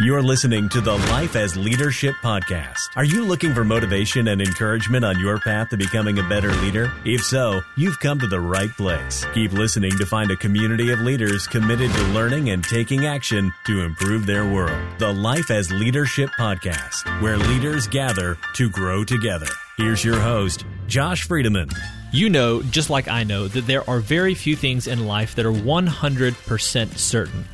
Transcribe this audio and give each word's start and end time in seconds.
You're 0.00 0.24
listening 0.24 0.68
to 0.70 0.80
the 0.80 0.96
Life 0.96 1.36
as 1.36 1.56
Leadership 1.56 2.16
Podcast. 2.16 2.88
Are 2.96 3.04
you 3.04 3.24
looking 3.24 3.54
for 3.54 3.62
motivation 3.62 4.26
and 4.26 4.42
encouragement 4.42 5.04
on 5.04 5.20
your 5.20 5.38
path 5.38 5.68
to 5.68 5.76
becoming 5.76 6.18
a 6.18 6.28
better 6.28 6.50
leader? 6.54 6.92
If 7.04 7.22
so, 7.22 7.62
you've 7.76 8.00
come 8.00 8.18
to 8.18 8.26
the 8.26 8.40
right 8.40 8.72
place. 8.72 9.24
Keep 9.34 9.52
listening 9.52 9.92
to 9.92 10.04
find 10.04 10.32
a 10.32 10.36
community 10.36 10.90
of 10.90 10.98
leaders 10.98 11.46
committed 11.46 11.92
to 11.92 12.02
learning 12.08 12.50
and 12.50 12.64
taking 12.64 13.06
action 13.06 13.52
to 13.66 13.82
improve 13.82 14.26
their 14.26 14.44
world. 14.44 14.82
The 14.98 15.12
Life 15.12 15.52
as 15.52 15.70
Leadership 15.70 16.30
Podcast, 16.36 17.22
where 17.22 17.38
leaders 17.38 17.86
gather 17.86 18.36
to 18.54 18.68
grow 18.70 19.04
together. 19.04 19.46
Here's 19.76 20.04
your 20.04 20.18
host, 20.18 20.64
Josh 20.88 21.28
Friedeman. 21.28 21.72
You 22.12 22.30
know, 22.30 22.62
just 22.62 22.90
like 22.90 23.06
I 23.06 23.22
know, 23.22 23.46
that 23.46 23.68
there 23.68 23.88
are 23.88 24.00
very 24.00 24.34
few 24.34 24.56
things 24.56 24.88
in 24.88 25.06
life 25.06 25.36
that 25.36 25.46
are 25.46 25.52
100% 25.52 26.98
certain. 26.98 27.44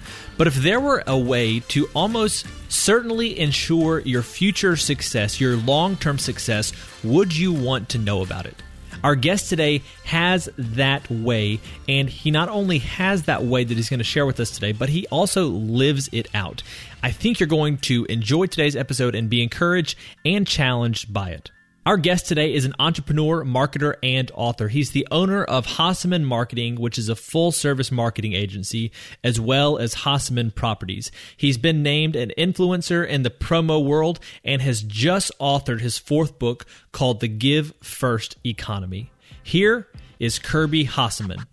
But 0.40 0.46
if 0.46 0.54
there 0.54 0.80
were 0.80 1.04
a 1.06 1.18
way 1.18 1.60
to 1.68 1.90
almost 1.94 2.46
certainly 2.70 3.38
ensure 3.38 3.98
your 3.98 4.22
future 4.22 4.74
success, 4.74 5.38
your 5.38 5.58
long 5.58 5.98
term 5.98 6.18
success, 6.18 6.72
would 7.04 7.36
you 7.36 7.52
want 7.52 7.90
to 7.90 7.98
know 7.98 8.22
about 8.22 8.46
it? 8.46 8.62
Our 9.04 9.16
guest 9.16 9.50
today 9.50 9.82
has 10.06 10.48
that 10.56 11.10
way, 11.10 11.60
and 11.90 12.08
he 12.08 12.30
not 12.30 12.48
only 12.48 12.78
has 12.78 13.24
that 13.24 13.42
way 13.44 13.64
that 13.64 13.76
he's 13.76 13.90
going 13.90 13.98
to 13.98 14.04
share 14.04 14.24
with 14.24 14.40
us 14.40 14.50
today, 14.50 14.72
but 14.72 14.88
he 14.88 15.06
also 15.08 15.44
lives 15.44 16.08
it 16.10 16.26
out. 16.32 16.62
I 17.02 17.10
think 17.10 17.38
you're 17.38 17.46
going 17.46 17.76
to 17.76 18.06
enjoy 18.06 18.46
today's 18.46 18.76
episode 18.76 19.14
and 19.14 19.28
be 19.28 19.42
encouraged 19.42 19.98
and 20.24 20.46
challenged 20.46 21.12
by 21.12 21.32
it. 21.32 21.50
Our 21.86 21.96
guest 21.96 22.26
today 22.26 22.52
is 22.52 22.66
an 22.66 22.74
entrepreneur, 22.78 23.42
marketer, 23.42 23.94
and 24.02 24.30
author. 24.34 24.68
He's 24.68 24.90
the 24.90 25.08
owner 25.10 25.42
of 25.42 25.66
Hasseman 25.66 26.24
Marketing, 26.24 26.76
which 26.76 26.98
is 26.98 27.08
a 27.08 27.16
full 27.16 27.52
service 27.52 27.90
marketing 27.90 28.34
agency, 28.34 28.92
as 29.24 29.40
well 29.40 29.78
as 29.78 29.94
Hasseman 29.94 30.54
Properties. 30.54 31.10
He's 31.38 31.56
been 31.56 31.82
named 31.82 32.16
an 32.16 32.32
influencer 32.36 33.08
in 33.08 33.22
the 33.22 33.30
promo 33.30 33.82
world 33.82 34.20
and 34.44 34.60
has 34.60 34.82
just 34.82 35.32
authored 35.40 35.80
his 35.80 35.96
fourth 35.96 36.38
book 36.38 36.66
called 36.92 37.20
The 37.20 37.28
Give 37.28 37.72
First 37.82 38.36
Economy. 38.44 39.10
Here 39.42 39.88
is 40.18 40.38
Kirby 40.38 40.84
Hasseman. 40.84 41.46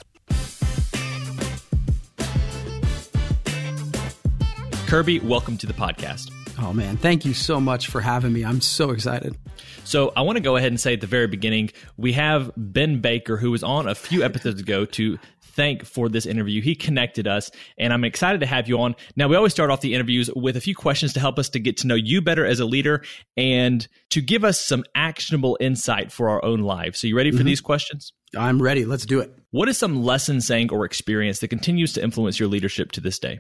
Kirby, 4.88 5.20
welcome 5.20 5.58
to 5.58 5.66
the 5.66 5.74
podcast. 5.74 6.37
Oh 6.60 6.74
man, 6.74 6.98
thank 6.98 7.24
you 7.24 7.34
so 7.34 7.62
much 7.62 7.88
for 7.88 8.02
having 8.02 8.34
me. 8.34 8.44
I'm 8.44 8.62
so 8.62 8.90
excited. 8.90 9.38
So 9.84 10.12
I 10.16 10.22
want 10.22 10.38
to 10.38 10.42
go 10.42 10.56
ahead 10.56 10.72
and 10.72 10.80
say 10.80 10.94
at 10.94 11.02
the 11.02 11.08
very 11.08 11.28
beginning, 11.28 11.72
we 11.98 12.14
have 12.14 12.52
Ben 12.58 13.00
Baker, 13.00 13.38
who 13.38 13.52
was 13.52 13.64
on 13.64 13.88
a 13.88 13.94
few 13.94 14.24
episodes 14.24 14.60
ago, 14.60 14.86
to 14.86 15.20
thank 15.42 15.86
for 15.86 16.10
this 16.10 16.26
interview. 16.26 16.62
He 16.62 16.76
connected 16.76 17.28
us, 17.28 17.52
and 17.78 17.94
I'm 17.94 18.04
excited 18.04 18.42
to 18.42 18.48
have 18.48 18.68
you 18.68 18.80
on. 18.80 18.96
Now, 19.16 19.28
we 19.28 19.36
always 19.36 19.54
start 19.54 19.70
off 19.70 19.82
the 19.82 19.94
interviews 19.94 20.30
with 20.36 20.58
a 20.58 20.62
few 20.62 20.76
questions 20.76 21.14
to 21.14 21.20
help 21.20 21.38
us 21.38 21.50
to 21.50 21.60
get 21.60 21.78
to 21.78 21.88
know 21.88 21.96
you 21.96 22.22
better 22.22 22.46
as 22.46 22.60
a 22.60 22.66
leader 22.66 23.04
and 23.36 23.88
to 24.10 24.22
give 24.22 24.44
us 24.44 24.60
some 24.60 24.84
actionable 24.96 25.58
insight 25.60 26.12
for 26.12 26.30
our 26.30 26.44
own 26.44 26.62
lives. 26.62 27.00
So, 27.00 27.08
you 27.08 27.16
ready 27.16 27.32
for 27.32 27.38
mm-hmm. 27.38 27.46
these 27.46 27.62
questions? 27.62 28.14
I'm 28.36 28.62
ready. 28.62 28.84
Let's 28.84 29.06
do 29.06 29.20
it. 29.20 29.34
What 29.52 29.70
is 29.70 29.78
some 29.78 30.04
lesson, 30.04 30.42
saying, 30.42 30.72
or 30.72 30.86
experience 30.86 31.40
that 31.40 31.48
continues 31.50 31.94
to 31.94 32.04
influence 32.04 32.40
your 32.40 32.50
leadership 32.50 32.92
to 32.94 33.02
this 33.02 33.20
day? 33.20 33.40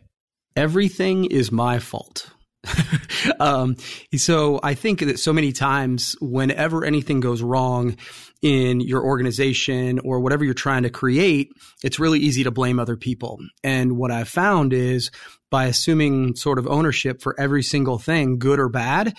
Everything 0.55 1.25
is 1.25 1.51
my 1.51 1.79
fault. 1.79 2.29
um, 3.39 3.75
so 4.15 4.59
I 4.63 4.73
think 4.73 4.99
that 4.99 5.19
so 5.19 5.33
many 5.33 5.51
times, 5.51 6.15
whenever 6.21 6.85
anything 6.85 7.19
goes 7.19 7.41
wrong 7.41 7.97
in 8.41 8.79
your 8.79 9.03
organization 9.03 9.99
or 9.99 10.19
whatever 10.19 10.43
you're 10.43 10.53
trying 10.53 10.83
to 10.83 10.89
create, 10.89 11.49
it's 11.83 11.99
really 11.99 12.19
easy 12.19 12.43
to 12.43 12.51
blame 12.51 12.79
other 12.79 12.95
people. 12.95 13.39
And 13.63 13.97
what 13.97 14.11
I've 14.11 14.29
found 14.29 14.73
is 14.73 15.11
by 15.49 15.65
assuming 15.65 16.35
sort 16.35 16.59
of 16.59 16.67
ownership 16.67 17.21
for 17.21 17.39
every 17.39 17.63
single 17.63 17.97
thing, 17.97 18.37
good 18.37 18.59
or 18.59 18.69
bad, 18.69 19.17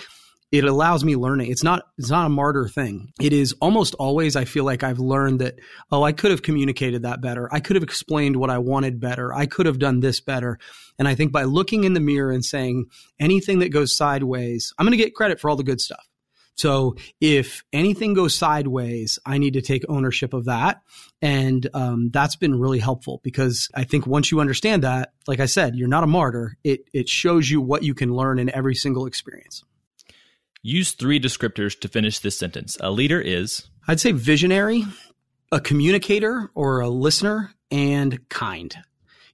it 0.50 0.64
allows 0.64 1.04
me 1.04 1.16
learning. 1.16 1.50
It's 1.50 1.62
not 1.62 1.82
it's 1.98 2.10
not 2.10 2.26
a 2.26 2.30
martyr 2.30 2.68
thing. 2.68 3.12
It 3.20 3.32
is 3.32 3.54
almost 3.60 3.94
always 3.96 4.36
I 4.36 4.44
feel 4.44 4.64
like 4.64 4.82
I've 4.82 4.98
learned 4.98 5.40
that 5.40 5.56
oh 5.90 6.02
I 6.02 6.12
could 6.12 6.30
have 6.30 6.42
communicated 6.42 7.02
that 7.02 7.20
better. 7.20 7.48
I 7.52 7.60
could 7.60 7.76
have 7.76 7.82
explained 7.82 8.36
what 8.36 8.50
I 8.50 8.58
wanted 8.58 9.00
better. 9.00 9.32
I 9.34 9.46
could 9.46 9.66
have 9.66 9.78
done 9.78 10.00
this 10.00 10.20
better. 10.20 10.58
And 10.98 11.06
I 11.06 11.14
think 11.14 11.32
by 11.32 11.44
looking 11.44 11.84
in 11.84 11.92
the 11.92 12.00
mirror 12.00 12.32
and 12.32 12.44
saying 12.44 12.86
anything 13.20 13.60
that 13.60 13.68
goes 13.68 13.96
sideways, 13.96 14.72
I'm 14.78 14.86
going 14.86 14.98
to 14.98 15.02
get 15.02 15.14
credit 15.14 15.38
for 15.38 15.50
all 15.50 15.56
the 15.56 15.62
good 15.62 15.80
stuff. 15.80 16.04
So 16.56 16.96
if 17.20 17.62
anything 17.72 18.14
goes 18.14 18.34
sideways, 18.34 19.20
I 19.24 19.38
need 19.38 19.52
to 19.52 19.62
take 19.62 19.84
ownership 19.88 20.34
of 20.34 20.46
that. 20.46 20.82
And 21.22 21.68
um, 21.72 22.10
that's 22.12 22.34
been 22.34 22.58
really 22.58 22.80
helpful 22.80 23.20
because 23.22 23.68
I 23.76 23.84
think 23.84 24.08
once 24.08 24.32
you 24.32 24.40
understand 24.40 24.82
that, 24.82 25.12
like 25.28 25.38
I 25.38 25.46
said, 25.46 25.76
you're 25.76 25.86
not 25.86 26.02
a 26.02 26.08
martyr. 26.08 26.56
It, 26.64 26.80
it 26.92 27.08
shows 27.08 27.48
you 27.48 27.60
what 27.60 27.84
you 27.84 27.94
can 27.94 28.12
learn 28.12 28.40
in 28.40 28.52
every 28.52 28.74
single 28.74 29.06
experience. 29.06 29.62
Use 30.68 30.92
three 30.92 31.18
descriptors 31.18 31.80
to 31.80 31.88
finish 31.88 32.18
this 32.18 32.38
sentence. 32.38 32.76
A 32.80 32.90
leader 32.90 33.18
is? 33.18 33.68
I'd 33.86 34.00
say 34.00 34.12
visionary, 34.12 34.84
a 35.50 35.60
communicator 35.60 36.50
or 36.54 36.80
a 36.80 36.90
listener, 36.90 37.54
and 37.70 38.28
kind. 38.28 38.76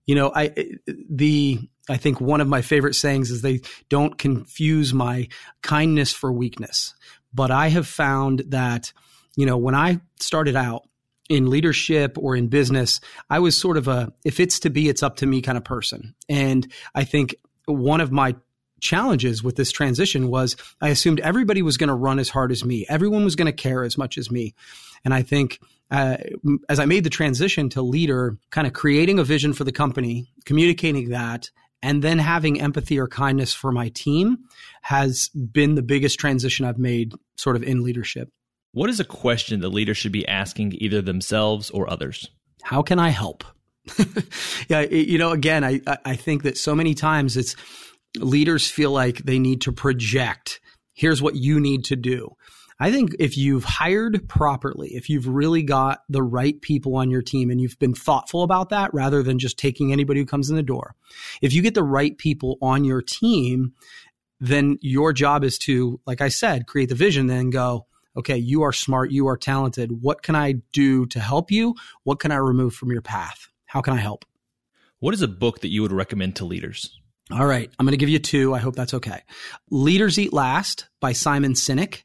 You 0.07 0.15
know, 0.15 0.31
I 0.33 0.55
the 0.87 1.59
I 1.89 1.97
think 1.97 2.21
one 2.21 2.41
of 2.41 2.47
my 2.47 2.63
favorite 2.63 2.95
sayings 2.95 3.33
is 3.33 3.43
they 3.43 3.63
don't 3.89 4.17
confuse 4.17 4.95
my 4.95 5.27
kindness 5.61 6.13
for 6.13 6.33
weakness. 6.33 6.95
But 7.33 7.51
I 7.51 7.67
have 7.67 7.89
found 7.89 8.45
that, 8.51 8.93
you 9.35 9.45
know, 9.45 9.57
when 9.57 9.75
I 9.75 10.01
started 10.21 10.55
out 10.55 10.89
in 11.29 11.51
leadership 11.51 12.17
or 12.17 12.37
in 12.37 12.47
business, 12.47 13.01
I 13.29 13.41
was 13.41 13.59
sort 13.59 13.77
of 13.77 13.89
a 13.89 14.13
if 14.25 14.39
it's 14.39 14.61
to 14.61 14.71
be, 14.71 14.89
it's 14.89 15.03
up 15.03 15.17
to 15.17 15.27
me 15.27 15.43
kind 15.43 15.59
of 15.59 15.65
person. 15.65 16.15
And 16.29 16.73
I 16.95 17.03
think 17.03 17.35
one 17.67 18.01
of 18.01 18.13
my 18.13 18.37
challenges 18.81 19.43
with 19.43 19.57
this 19.57 19.73
transition 19.73 20.29
was 20.29 20.57
I 20.81 20.89
assumed 20.89 21.21
everybody 21.21 21.63
was 21.63 21.77
going 21.77 21.89
to 21.89 21.95
run 21.95 22.19
as 22.19 22.29
hard 22.29 22.53
as 22.53 22.65
me. 22.65 22.87
Everyone 22.89 23.25
was 23.25 23.37
going 23.37 23.47
to 23.47 23.53
care 23.53 23.85
as 23.85 23.97
much 23.97 24.19
as 24.19 24.31
me. 24.31 24.55
And 25.05 25.15
I 25.15 25.23
think 25.23 25.61
uh, 25.91 26.17
as 26.69 26.79
I 26.79 26.87
made 26.87 27.05
the 27.05 27.11
transition 27.11 27.69
to 27.71 27.83
leader, 27.83 28.39
kind 28.51 28.67
of 28.67 28.73
creating 28.73 29.19
a 29.19 29.25
vision 29.25 29.53
for 29.53 29.65
the 29.65 29.73
company, 29.73 30.27
communicating 30.45 31.11
that, 31.11 31.51
and 31.83 32.03
then 32.03 32.19
having 32.19 32.61
empathy 32.61 32.99
or 32.99 33.07
kindness 33.07 33.53
for 33.53 33.71
my 33.71 33.91
team 33.91 34.39
has 34.83 35.29
been 35.29 35.75
the 35.75 35.83
biggest 35.83 36.19
transition 36.19 36.65
I've 36.65 36.79
made 36.79 37.13
sort 37.37 37.57
of 37.57 37.63
in 37.63 37.83
leadership. 37.83 38.31
What 38.73 38.91
is 38.91 39.01
a 39.01 39.05
question 39.05 39.61
that 39.61 39.69
leaders 39.69 39.97
should 39.97 40.11
be 40.11 40.27
asking 40.27 40.73
either 40.79 41.03
themselves 41.03 41.71
or 41.71 41.89
others? 41.89 42.31
How 42.63 42.83
can 42.83 42.99
I 42.99 43.11
help? 43.11 43.45
yeah, 44.69 44.81
you 44.81 45.19
know, 45.19 45.33
again, 45.33 45.63
I 45.63 45.81
I 46.05 46.17
think 46.17 46.43
that 46.45 46.57
so 46.57 46.75
many 46.75 46.95
times 46.95 47.37
it's 47.37 47.55
leaders 48.19 48.71
feel 48.71 48.91
like 48.91 49.19
they 49.19 49.39
need 49.39 49.61
to 49.63 49.73
project 49.73 50.61
here's 50.95 51.21
what 51.21 51.35
you 51.35 51.61
need 51.61 51.85
to 51.85 51.97
do. 51.97 52.37
I 52.81 52.91
think 52.91 53.15
if 53.19 53.37
you've 53.37 53.65
hired 53.65 54.29
properly, 54.29 54.95
if 54.95 55.09
you've 55.09 55.29
really 55.29 55.63
got 55.63 56.01
the 56.09 56.23
right 56.23 56.61
people 56.61 56.97
on 56.97 57.11
your 57.11 57.23
team 57.23 57.51
and 57.51 57.61
you've 57.61 57.79
been 57.79 57.95
thoughtful 57.95 58.43
about 58.43 58.71
that 58.71 58.93
rather 58.93 59.23
than 59.23 59.39
just 59.39 59.59
taking 59.59 59.93
anybody 59.93 60.21
who 60.21 60.27
comes 60.27 60.51
in 60.51 60.57
the 60.57 60.63
door, 60.63 60.97
if 61.41 61.53
you 61.53 61.63
get 61.63 61.75
the 61.75 61.85
right 61.85 62.17
people 62.19 62.59
on 62.61 62.85
your 62.85 63.01
team, 63.01 63.75
then 64.41 64.77
your 64.81 65.13
job 65.13 65.45
is 65.45 65.57
to, 65.59 66.01
like 66.05 66.21
I 66.21 66.29
said, 66.29 66.67
create 66.67 66.89
the 66.89 66.97
vision, 66.97 67.29
then 67.29 67.51
go, 67.51 67.87
okay, 68.17 68.37
you 68.37 68.63
are 68.63 68.73
smart, 68.73 69.13
you 69.13 69.29
are 69.29 69.37
talented. 69.37 70.03
What 70.03 70.23
can 70.23 70.35
I 70.35 70.55
do 70.73 71.07
to 71.07 71.21
help 71.21 71.53
you? 71.53 71.75
What 72.03 72.19
can 72.19 72.33
I 72.33 72.37
remove 72.37 72.75
from 72.75 72.91
your 72.91 73.03
path? 73.03 73.49
How 73.67 73.83
can 73.83 73.95
I 73.95 73.99
help? 73.99 74.25
What 74.99 75.15
is 75.15 75.23
a 75.23 75.29
book 75.29 75.61
that 75.61 75.69
you 75.69 75.83
would 75.83 75.93
recommend 75.93 76.37
to 76.37 76.45
leaders? 76.45 76.99
All 77.31 77.47
right. 77.47 77.71
I'm 77.79 77.87
going 77.87 77.93
to 77.93 77.99
give 77.99 78.09
you 78.09 78.19
two. 78.19 78.55
I 78.55 78.59
hope 78.59 78.77
that's 78.77 78.95
okay. 78.95 79.23
Leaders 79.71 80.19
Eat 80.19 80.33
Last 80.33 80.89
by 81.01 81.13
Simon 81.13 81.55
Sinek. 81.55 82.03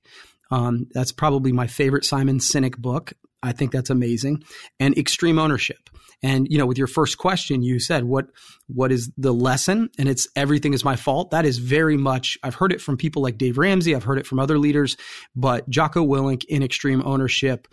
Um, 0.51 0.87
that's 0.93 1.11
probably 1.11 1.51
my 1.51 1.67
favorite 1.67 2.05
Simon 2.05 2.39
Sinek 2.39 2.77
book. 2.77 3.13
I 3.43 3.51
think 3.51 3.71
that's 3.71 3.89
amazing. 3.89 4.43
And 4.79 4.97
Extreme 4.97 5.39
Ownership. 5.39 5.89
And 6.21 6.47
you 6.49 6.57
know, 6.57 6.65
with 6.65 6.77
your 6.77 6.87
first 6.87 7.17
question, 7.17 7.61
you 7.61 7.79
said 7.79 8.03
what 8.03 8.27
what 8.67 8.91
is 8.91 9.09
the 9.17 9.33
lesson? 9.33 9.89
And 9.97 10.09
it's 10.09 10.27
everything 10.35 10.73
is 10.73 10.83
my 10.83 10.97
fault. 10.97 11.31
That 11.31 11.45
is 11.45 11.59
very 11.59 11.95
much 11.95 12.37
I've 12.43 12.55
heard 12.55 12.73
it 12.73 12.81
from 12.81 12.97
people 12.97 13.21
like 13.21 13.37
Dave 13.37 13.57
Ramsey. 13.57 13.95
I've 13.95 14.03
heard 14.03 14.19
it 14.19 14.27
from 14.27 14.39
other 14.39 14.57
leaders, 14.57 14.97
but 15.35 15.69
Jocko 15.69 16.05
Willink 16.05 16.43
in 16.45 16.61
Extreme 16.61 17.03
Ownership 17.05 17.67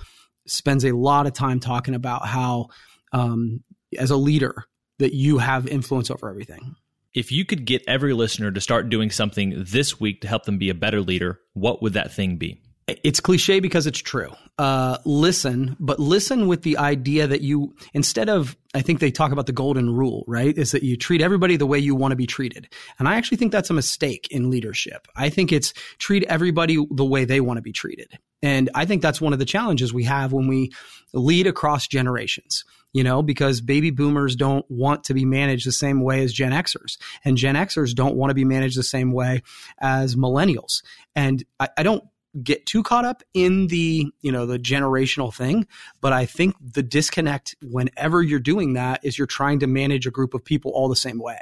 spends 0.47 0.85
a 0.85 0.93
lot 0.93 1.27
of 1.27 1.33
time 1.33 1.59
talking 1.59 1.95
about 1.95 2.27
how, 2.27 2.69
um, 3.13 3.65
as 3.99 4.13
a 4.13 4.17
leader, 4.17 4.65
that 5.01 5.13
you 5.13 5.39
have 5.39 5.67
influence 5.67 6.09
over 6.09 6.31
everything. 6.31 6.77
If 7.17 7.33
you 7.33 7.47
could 7.47 7.65
get 7.65 7.83
every 7.89 8.13
listener 8.13 8.51
to 8.53 8.61
start 8.61 8.91
doing 8.91 9.11
something 9.11 9.55
this 9.57 9.99
week 9.99 10.21
to 10.21 10.29
help 10.29 10.45
them 10.45 10.59
be 10.59 10.69
a 10.69 10.75
better 10.75 11.01
leader, 11.01 11.41
what 11.55 11.81
would 11.81 11.95
that 11.95 12.13
thing 12.13 12.37
be? 12.37 12.61
It's 12.87 13.21
cliche 13.21 13.59
because 13.59 13.87
it's 13.87 13.99
true. 13.99 14.33
Uh, 14.59 14.99
listen, 15.07 15.77
but 15.81 15.99
listen 15.99 16.47
with 16.47 16.61
the 16.63 16.77
idea 16.77 17.27
that 17.27 17.41
you, 17.41 17.75
instead 17.95 18.29
of, 18.29 18.55
I 18.75 18.83
think 18.83 19.01
they 19.01 19.11
talk 19.11 19.33
about 19.33 19.47
the 19.47 19.53
golden 19.53 19.89
rule, 19.89 20.25
right? 20.29 20.57
Is 20.57 20.73
that 20.73 20.83
you 20.83 20.99
treat 20.99 21.23
everybody 21.23 21.57
the 21.57 21.67
way 21.67 21.79
you 21.79 21.95
want 21.95 22.13
to 22.13 22.17
be 22.17 22.27
treated. 22.27 22.69
And 22.99 23.09
I 23.09 23.17
actually 23.17 23.39
think 23.39 23.51
that's 23.51 23.71
a 23.71 23.75
mistake 23.75 24.29
in 24.31 24.51
leadership. 24.51 25.09
I 25.17 25.31
think 25.31 25.53
it's 25.53 25.73
treat 25.99 26.23
everybody 26.25 26.77
the 26.91 27.05
way 27.05 27.25
they 27.25 27.41
want 27.41 27.57
to 27.57 27.63
be 27.63 27.73
treated. 27.73 28.19
And 28.43 28.69
I 28.75 28.85
think 28.85 29.01
that's 29.01 29.23
one 29.23 29.33
of 29.33 29.39
the 29.39 29.47
challenges 29.47 29.93
we 29.93 30.05
have 30.05 30.35
when 30.35 30.49
we 30.49 30.71
lead 31.15 31.47
across 31.47 31.89
generations, 31.89 32.63
you 32.97 33.05
know, 33.05 33.23
because 33.23 33.61
baby 33.61 33.91
boomers 33.91 34.37
don't 34.37 34.65
want 34.71 35.05
to 35.05 35.13
be 35.13 35.27
managed 35.27 35.67
the 35.67 35.73
same 35.73 36.01
way 36.01 36.25
as 36.25 36.33
Gen 36.33 36.53
Xers, 36.53 36.97
and 37.27 37.37
Gen 37.37 37.55
Xers 37.55 37.95
don't 37.95 38.17
want 38.17 38.31
to 38.31 38.35
be 38.35 38.47
managed 38.47 38.79
the 38.79 38.83
same 38.83 39.13
way 39.13 39.43
as 39.79 40.17
millennials. 40.17 40.83
And 41.15 41.45
I, 41.61 41.69
I 41.77 41.83
don't 41.83 42.03
get 42.43 42.65
too 42.65 42.83
caught 42.83 43.05
up 43.05 43.23
in 43.35 43.67
the 43.67 44.07
you 44.23 44.33
know 44.33 44.45
the 44.45 44.59
generational 44.59 45.33
thing 45.33 45.67
but 46.03 46.13
i 46.13 46.27
think 46.27 46.55
the 46.61 46.83
disconnect 46.83 47.57
whenever 47.63 48.23
you're 48.23 48.39
doing 48.39 48.75
that 48.75 49.03
is 49.03 49.17
you're 49.17 49.27
trying 49.27 49.59
to 49.59 49.67
manage 49.67 50.07
a 50.07 50.11
group 50.11 50.35
of 50.35 50.45
people 50.45 50.71
all 50.73 50.87
the 50.87 50.95
same 50.95 51.19
way 51.19 51.39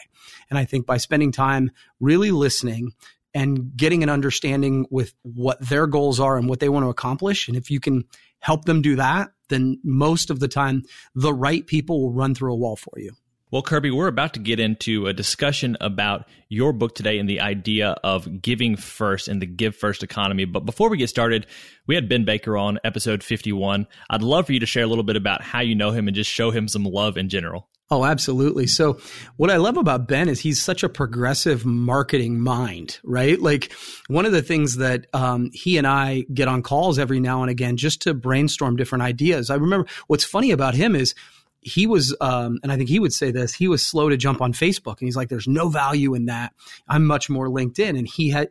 and 0.51 0.57
i 0.57 0.65
think 0.65 0.87
by 0.87 0.97
spending 0.97 1.33
time 1.33 1.69
really 1.99 2.31
listening 2.31 2.93
and 3.35 3.77
getting 3.77 4.05
an 4.05 4.09
understanding 4.09 4.87
with 4.89 5.15
what 5.23 5.59
their 5.69 5.89
goals 5.89 6.21
are 6.21 6.39
and 6.39 6.49
what 6.49 6.61
they 6.61 6.69
want 6.69 6.85
to 6.85 6.91
accomplish 6.91 7.49
and 7.49 7.57
if 7.57 7.73
you 7.73 7.81
can 7.81 8.05
help 8.45 8.65
them 8.67 8.83
do 8.83 8.95
that 8.97 9.31
then 9.49 9.79
most 9.83 10.31
of 10.31 10.39
the 10.41 10.49
time 10.49 10.83
the 11.15 11.33
right 11.33 11.67
people 11.67 12.01
will 12.03 12.13
run 12.13 12.35
through 12.35 12.53
a 12.53 12.57
wall 12.57 12.77
for 12.77 12.93
you 12.97 13.11
well, 13.55 13.63
Kirby, 13.63 13.93
we're 13.93 14.09
about 14.09 14.35
to 14.35 14.41
get 14.41 14.59
into 14.59 15.07
a 15.07 15.13
discussion 15.13 15.77
about 15.81 16.27
your 16.49 16.73
book 16.73 16.97
today 16.97 17.21
and 17.21 17.29
the 17.29 17.41
idea 17.41 17.91
of 18.03 18.43
giving 18.43 18.75
first 18.75 19.29
and 19.29 19.41
the 19.41 19.47
give 19.47 19.77
first 19.77 20.03
economy. 20.03 20.45
But 20.45 20.67
before 20.67 20.91
we 20.91 20.97
get 20.97 21.09
started, 21.09 21.47
we 21.87 21.95
had 21.95 22.09
Ben 22.09 22.25
Baker 22.25 22.57
on 22.57 22.81
episode 22.83 23.23
51. 23.23 23.87
I'd 24.11 24.23
love 24.23 24.47
for 24.47 24.55
you 24.55 24.59
to 24.59 24.67
share 24.67 24.83
a 24.83 24.89
little 24.89 25.05
bit 25.05 25.15
about 25.15 25.41
how 25.41 25.61
you 25.61 25.77
know 25.77 25.93
him 25.93 26.09
and 26.09 26.17
just 26.17 26.33
show 26.33 26.51
him 26.51 26.67
some 26.67 26.83
love 26.83 27.17
in 27.17 27.29
general. 27.29 27.69
Oh, 27.91 28.05
absolutely. 28.05 28.67
So, 28.67 28.99
what 29.37 29.51
I 29.51 29.57
love 29.57 29.77
about 29.77 30.09
Ben 30.09 30.29
is 30.29 30.41
he's 30.41 30.61
such 30.61 30.83
a 30.83 30.89
progressive 30.89 31.67
marketing 31.67 32.41
mind, 32.41 32.99
right? 33.05 33.39
Like, 33.39 33.73
one 34.09 34.25
of 34.25 34.33
the 34.33 34.43
things 34.43 34.77
that 34.77 35.07
um, 35.13 35.51
he 35.53 35.77
and 35.77 35.87
I 35.87 36.25
get 36.33 36.49
on 36.49 36.63
calls 36.63 36.99
every 36.99 37.21
now 37.21 37.43
and 37.43 37.51
again 37.51 37.77
just 37.77 38.03
to 38.03 38.15
brainstorm 38.15 38.77
different 38.77 39.03
ideas. 39.03 39.51
I 39.51 39.57
remember 39.57 39.87
what's 40.07 40.25
funny 40.25 40.51
about 40.51 40.75
him 40.75 40.97
is 40.97 41.15
he 41.61 41.87
was, 41.87 42.17
um, 42.21 42.59
and 42.63 42.73
I 42.73 42.77
think 42.77 42.89
he 42.89 43.01
would 43.01 43.13
say 43.13 43.31
this, 43.31 43.55
he 43.55 43.69
was 43.69 43.83
slow 43.83 44.09
to 44.09 44.17
jump 44.17 44.41
on 44.41 44.53
Facebook. 44.53 44.99
And 45.01 45.07
he's 45.07 45.17
like, 45.17 45.29
there's 45.29 45.49
no 45.49 45.69
value 45.69 46.15
in 46.15 46.27
that. 46.27 46.53
I'm 46.89 47.07
much 47.07 47.29
more 47.29 47.49
LinkedIn. 47.49 47.99
And 47.99 48.07
he 48.09 48.31
had, 48.31 48.51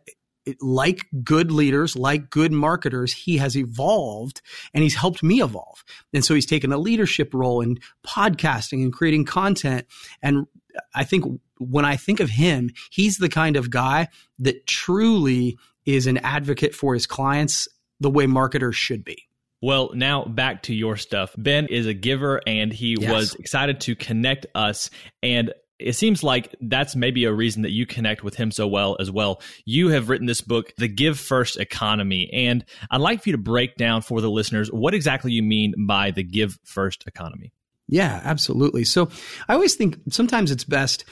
like 0.62 1.07
good 1.24 1.51
leaders, 1.51 1.95
like 1.95 2.30
good 2.30 2.51
marketers, 2.51 3.13
he 3.13 3.38
has 3.38 3.56
evolved 3.56 4.42
and 4.74 4.84
he's 4.84 4.95
helped 4.95 5.24
me 5.24 5.42
evolve. 5.42 5.84
And 6.13 6.24
so 6.24 6.34
he's 6.34 6.45
taken 6.45 6.72
a 6.72 6.78
leadership 6.78 7.34
role 7.34 7.62
in 7.62 7.80
podcasting 8.06 8.84
and 8.84 8.92
creating 8.92 9.25
content. 9.25 9.88
And 10.22 10.48
I 10.94 11.04
think 11.04 11.25
when 11.60 11.86
I 11.86 11.95
think 11.95 12.19
of 12.19 12.30
him, 12.30 12.72
he's 12.92 13.18
the 13.18 13.30
kind 13.30 13.56
of 13.56 13.69
guy 13.69 14.10
that 14.40 14.68
truly 14.68 15.57
is 15.86 16.07
an 16.07 16.18
advocate 16.18 16.75
for 16.75 16.94
his 16.94 17.07
clients 17.07 17.68
the 18.00 18.10
way 18.10 18.28
marketers 18.28 18.75
should 18.75 19.04
be. 19.04 19.28
Well, 19.62 19.92
now 19.94 20.25
back 20.25 20.63
to 20.63 20.75
your 20.75 20.98
stuff. 20.98 21.34
Ben 21.38 21.68
is 21.68 21.88
a 21.88 21.94
giver 21.94 22.42
and 22.46 22.74
he 22.74 22.98
yes. 23.00 23.10
was 23.10 23.36
excited 23.36 23.80
to 23.81 23.96
connect 23.96 24.46
us. 24.54 24.89
And 25.22 25.54
it 25.83 25.94
seems 25.94 26.24
like 26.24 26.56
that's 26.62 26.95
maybe 26.95 27.25
a 27.25 27.33
reason 27.33 27.63
that 27.63 27.71
you 27.71 27.85
connect 27.85 28.24
with 28.24 28.35
him 28.35 28.51
so 28.51 28.68
well 28.68 28.95
as 29.00 29.12
well. 29.12 29.41
You 29.65 29.89
have 29.89 30.09
written 30.09 30.27
this 30.27 30.41
book, 30.41 30.74
The 30.77 30.88
Give 30.88 31.19
First 31.19 31.57
Economy. 31.57 32.30
And 32.33 32.65
I'd 32.89 33.01
like 33.01 33.21
for 33.21 33.30
you 33.30 33.33
to 33.33 33.41
break 33.41 33.75
down 33.75 34.01
for 34.01 34.21
the 34.21 34.31
listeners 34.31 34.71
what 34.71 34.94
exactly 34.94 35.31
you 35.31 35.44
mean 35.44 35.74
by 35.88 36.12
the 36.12 36.24
Give 36.24 36.57
First 36.63 37.03
Economy. 37.07 37.51
Yeah, 37.88 38.21
absolutely. 38.24 38.85
So 38.85 39.09
I 39.47 39.53
always 39.53 39.75
think 39.75 39.97
sometimes 40.09 40.51
it's 40.51 40.63
best 40.63 41.06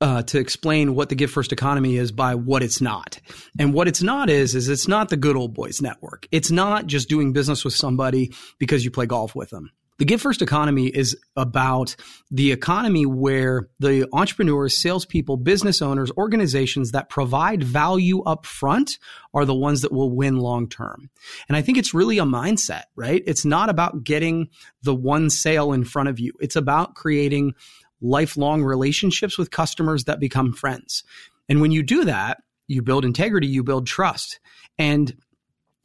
uh, 0.00 0.22
to 0.22 0.38
explain 0.38 0.94
what 0.94 1.08
the 1.08 1.14
give 1.14 1.30
first 1.30 1.52
economy 1.52 1.96
is 1.96 2.12
by 2.12 2.34
what 2.34 2.62
it's 2.62 2.80
not. 2.80 3.18
And 3.58 3.72
what 3.72 3.88
it's 3.88 4.02
not 4.02 4.28
is, 4.28 4.54
is 4.54 4.68
it's 4.68 4.88
not 4.88 5.08
the 5.08 5.16
good 5.16 5.36
old 5.36 5.54
boys 5.54 5.80
network. 5.80 6.26
It's 6.30 6.50
not 6.50 6.86
just 6.86 7.08
doing 7.08 7.32
business 7.32 7.64
with 7.64 7.74
somebody 7.74 8.34
because 8.58 8.84
you 8.84 8.90
play 8.90 9.06
golf 9.06 9.34
with 9.34 9.50
them. 9.50 9.70
The 9.98 10.04
Give 10.04 10.20
First 10.20 10.42
economy 10.42 10.88
is 10.88 11.16
about 11.36 11.96
the 12.30 12.52
economy 12.52 13.06
where 13.06 13.68
the 13.78 14.06
entrepreneurs, 14.12 14.76
salespeople, 14.76 15.38
business 15.38 15.80
owners, 15.80 16.10
organizations 16.18 16.92
that 16.92 17.08
provide 17.08 17.62
value 17.62 18.22
up 18.24 18.44
front 18.44 18.98
are 19.32 19.46
the 19.46 19.54
ones 19.54 19.80
that 19.80 19.92
will 19.92 20.10
win 20.10 20.36
long 20.36 20.68
term. 20.68 21.08
And 21.48 21.56
I 21.56 21.62
think 21.62 21.78
it's 21.78 21.94
really 21.94 22.18
a 22.18 22.24
mindset, 22.24 22.84
right? 22.94 23.22
It's 23.26 23.46
not 23.46 23.70
about 23.70 24.04
getting 24.04 24.50
the 24.82 24.94
one 24.94 25.30
sale 25.30 25.72
in 25.72 25.84
front 25.84 26.10
of 26.10 26.20
you. 26.20 26.32
It's 26.40 26.56
about 26.56 26.94
creating 26.94 27.54
lifelong 28.02 28.62
relationships 28.62 29.38
with 29.38 29.50
customers 29.50 30.04
that 30.04 30.20
become 30.20 30.52
friends. 30.52 31.04
And 31.48 31.62
when 31.62 31.70
you 31.70 31.82
do 31.82 32.04
that, 32.04 32.42
you 32.68 32.82
build 32.82 33.04
integrity, 33.04 33.46
you 33.46 33.62
build 33.62 33.86
trust. 33.86 34.40
And 34.78 35.16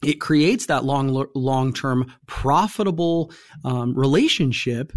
it 0.02 0.20
creates 0.20 0.66
that 0.66 0.84
long, 0.84 1.26
long 1.34 1.72
term 1.72 2.12
profitable 2.26 3.32
um, 3.64 3.94
relationship 3.94 4.92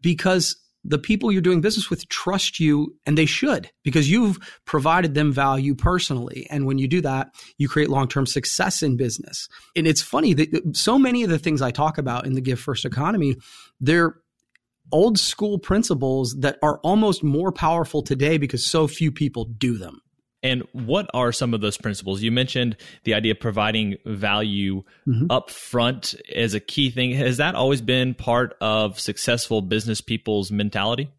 because 0.00 0.56
the 0.84 0.98
people 0.98 1.30
you're 1.30 1.42
doing 1.42 1.60
business 1.60 1.90
with 1.90 2.08
trust 2.08 2.60
you 2.60 2.96
and 3.04 3.18
they 3.18 3.26
should 3.26 3.70
because 3.82 4.10
you've 4.10 4.38
provided 4.64 5.14
them 5.14 5.32
value 5.32 5.74
personally. 5.74 6.46
And 6.50 6.66
when 6.66 6.78
you 6.78 6.88
do 6.88 7.00
that, 7.02 7.34
you 7.58 7.68
create 7.68 7.90
long 7.90 8.08
term 8.08 8.26
success 8.26 8.82
in 8.82 8.96
business. 8.96 9.48
And 9.76 9.86
it's 9.86 10.02
funny 10.02 10.34
that 10.34 10.76
so 10.76 10.98
many 10.98 11.22
of 11.24 11.30
the 11.30 11.38
things 11.38 11.62
I 11.62 11.70
talk 11.70 11.98
about 11.98 12.26
in 12.26 12.34
the 12.34 12.40
Give 12.40 12.58
First 12.58 12.84
economy, 12.84 13.36
they're 13.80 14.16
old 14.90 15.18
school 15.18 15.58
principles 15.58 16.34
that 16.40 16.58
are 16.62 16.78
almost 16.78 17.22
more 17.22 17.52
powerful 17.52 18.02
today 18.02 18.38
because 18.38 18.64
so 18.64 18.88
few 18.88 19.12
people 19.12 19.44
do 19.44 19.76
them. 19.76 20.00
And 20.42 20.62
what 20.72 21.10
are 21.14 21.32
some 21.32 21.52
of 21.52 21.60
those 21.60 21.76
principles? 21.76 22.22
You 22.22 22.30
mentioned 22.30 22.76
the 23.04 23.14
idea 23.14 23.32
of 23.32 23.40
providing 23.40 23.96
value 24.06 24.84
mm-hmm. 25.06 25.26
up 25.30 25.50
front 25.50 26.14
as 26.34 26.54
a 26.54 26.60
key 26.60 26.90
thing. 26.90 27.12
Has 27.12 27.38
that 27.38 27.54
always 27.54 27.80
been 27.80 28.14
part 28.14 28.56
of 28.60 29.00
successful 29.00 29.62
business 29.62 30.00
people's 30.00 30.52
mentality? 30.52 31.10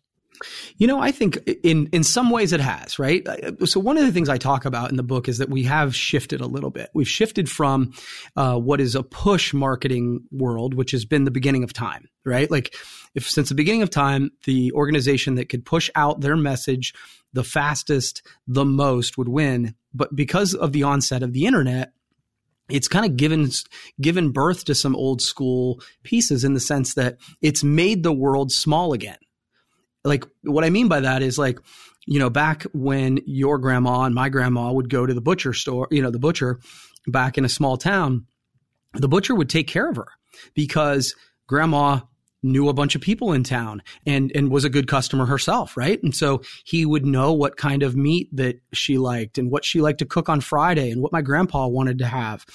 You 0.78 0.88
know, 0.88 1.02
I 1.02 1.12
think 1.12 1.38
in 1.64 1.88
in 1.92 2.04
some 2.04 2.30
ways 2.30 2.54
it 2.54 2.62
has, 2.62 2.98
right? 2.98 3.28
So 3.66 3.80
one 3.80 3.98
of 3.98 4.06
the 4.06 4.12
things 4.14 4.30
I 4.30 4.38
talk 4.38 4.64
about 4.64 4.90
in 4.90 4.96
the 4.96 5.04
book 5.04 5.28
is 5.28 5.38
that 5.40 5.50
we 5.50 5.64
have 5.64 5.94
shifted 5.94 6.40
a 6.40 6.46
little 6.46 6.70
bit. 6.70 6.90
We've 6.94 7.08
shifted 7.10 7.50
from 7.50 7.92
uh, 8.38 8.58
what 8.58 8.80
is 8.80 8.96
a 8.96 9.04
push 9.04 9.54
marketing 9.54 10.22
world, 10.32 10.74
which 10.74 10.92
has 10.92 11.04
been 11.04 11.26
the 11.26 11.32
beginning 11.32 11.64
of 11.64 11.74
time, 11.74 12.08
right? 12.26 12.50
Like, 12.50 12.74
if 13.16 13.30
since 13.30 13.50
the 13.50 13.56
beginning 13.56 13.82
of 13.82 13.90
time, 13.90 14.32
the 14.46 14.72
organization 14.72 15.36
that 15.36 15.50
could 15.50 15.66
push 15.66 15.90
out 15.96 16.22
their 16.22 16.38
message 16.38 16.94
the 17.34 17.44
fastest, 17.44 18.22
the 18.48 18.66
most 18.66 19.18
would 19.18 19.30
win. 19.30 19.76
But 19.94 20.16
because 20.16 20.54
of 20.54 20.72
the 20.72 20.84
onset 20.84 21.24
of 21.24 21.34
the 21.34 21.46
internet, 21.46 21.94
it's 22.70 22.88
kind 22.88 23.06
of 23.06 23.18
given 23.18 23.50
given 24.00 24.32
birth 24.32 24.66
to 24.66 24.76
some 24.76 24.96
old 24.96 25.22
school 25.22 25.82
pieces 26.04 26.44
in 26.44 26.54
the 26.54 26.60
sense 26.60 26.94
that 26.94 27.18
it's 27.42 27.64
made 27.64 28.04
the 28.04 28.14
world 28.14 28.52
small 28.52 28.94
again 28.94 29.18
like 30.04 30.26
what 30.44 30.64
I 30.64 30.70
mean 30.70 30.88
by 30.88 31.02
that 31.02 31.22
is 31.22 31.38
like, 31.38 31.60
you 32.06 32.20
know, 32.20 32.30
back 32.30 32.64
when 32.74 33.20
your 33.26 33.58
grandma 33.58 34.04
and 34.04 34.16
my 34.16 34.30
grandma 34.30 34.72
would 34.72 34.90
go 34.90 35.06
to 35.06 35.14
the 35.14 35.22
butcher 35.22 35.54
store, 35.54 35.88
you 35.92 36.02
know, 36.02 36.12
the 36.12 36.20
butcher 36.20 36.60
back 37.08 37.38
in 37.38 37.46
a 37.46 37.50
small 37.50 37.78
town, 37.78 38.26
the 38.94 39.08
butcher 39.08 39.36
would 39.36 39.50
take 39.50 39.68
care 39.68 39.90
of 39.90 39.98
her 39.98 40.08
because 40.54 41.16
grandma 41.48 42.02
knew 42.42 42.70
a 42.70 42.74
bunch 42.74 42.96
of 42.96 43.02
people 43.02 43.34
in 43.34 43.44
town 43.44 43.82
and 44.06 44.32
and 44.34 44.50
was 44.50 44.64
a 44.64 44.70
good 44.70 44.88
customer 44.88 45.26
herself, 45.26 45.76
right? 45.76 46.02
And 46.04 46.16
so 46.16 46.42
he 46.64 46.86
would 46.86 47.06
know 47.06 47.34
what 47.34 47.58
kind 47.58 47.84
of 47.84 47.96
meat 47.96 48.30
that 48.36 48.62
she 48.74 48.98
liked 48.98 49.38
and 49.38 49.52
what 49.52 49.66
she 49.66 49.82
liked 49.82 50.00
to 50.00 50.06
cook 50.06 50.30
on 50.30 50.42
Friday 50.42 50.92
and 50.92 51.02
what 51.02 51.12
my 51.12 51.22
grandpa 51.22 51.68
wanted 51.68 51.98
to 52.00 52.06
have. 52.06 52.46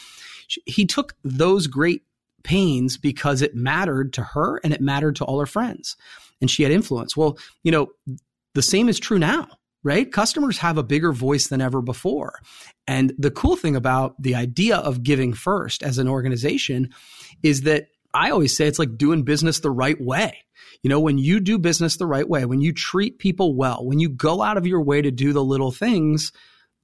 He 0.66 0.86
took 0.86 1.14
those 1.22 1.66
great 1.66 2.02
pains 2.42 2.96
because 2.98 3.42
it 3.42 3.54
mattered 3.54 4.12
to 4.12 4.22
her 4.22 4.60
and 4.62 4.72
it 4.72 4.80
mattered 4.80 5.16
to 5.16 5.24
all 5.24 5.40
her 5.40 5.46
friends 5.46 5.96
and 6.40 6.50
she 6.50 6.62
had 6.62 6.72
influence. 6.72 7.16
Well, 7.16 7.38
you 7.62 7.72
know, 7.72 7.88
the 8.54 8.62
same 8.62 8.88
is 8.88 9.00
true 9.00 9.18
now, 9.18 9.48
right? 9.82 10.10
Customers 10.10 10.58
have 10.58 10.78
a 10.78 10.82
bigger 10.82 11.12
voice 11.12 11.48
than 11.48 11.60
ever 11.60 11.80
before. 11.80 12.40
And 12.86 13.14
the 13.18 13.30
cool 13.30 13.56
thing 13.56 13.76
about 13.76 14.20
the 14.20 14.34
idea 14.34 14.76
of 14.76 15.02
giving 15.02 15.32
first 15.32 15.82
as 15.82 15.98
an 15.98 16.06
organization 16.06 16.92
is 17.42 17.62
that 17.62 17.88
I 18.14 18.30
always 18.30 18.56
say 18.56 18.66
it's 18.66 18.78
like 18.78 18.97
doing 18.97 19.25
business 19.25 19.61
the 19.61 19.71
right 19.71 20.00
way. 20.00 20.38
You 20.83 20.90
know, 20.90 21.00
when 21.00 21.18
you 21.18 21.40
do 21.40 21.59
business 21.59 21.97
the 21.97 22.06
right 22.06 22.28
way, 22.28 22.44
when 22.44 22.61
you 22.61 22.73
treat 22.73 23.18
people 23.18 23.54
well, 23.56 23.85
when 23.85 23.99
you 23.99 24.09
go 24.09 24.42
out 24.42 24.56
of 24.56 24.66
your 24.66 24.83
way 24.83 25.02
to 25.02 25.11
do 25.11 25.33
the 25.33 25.42
little 25.44 25.73
things, 25.73 26.33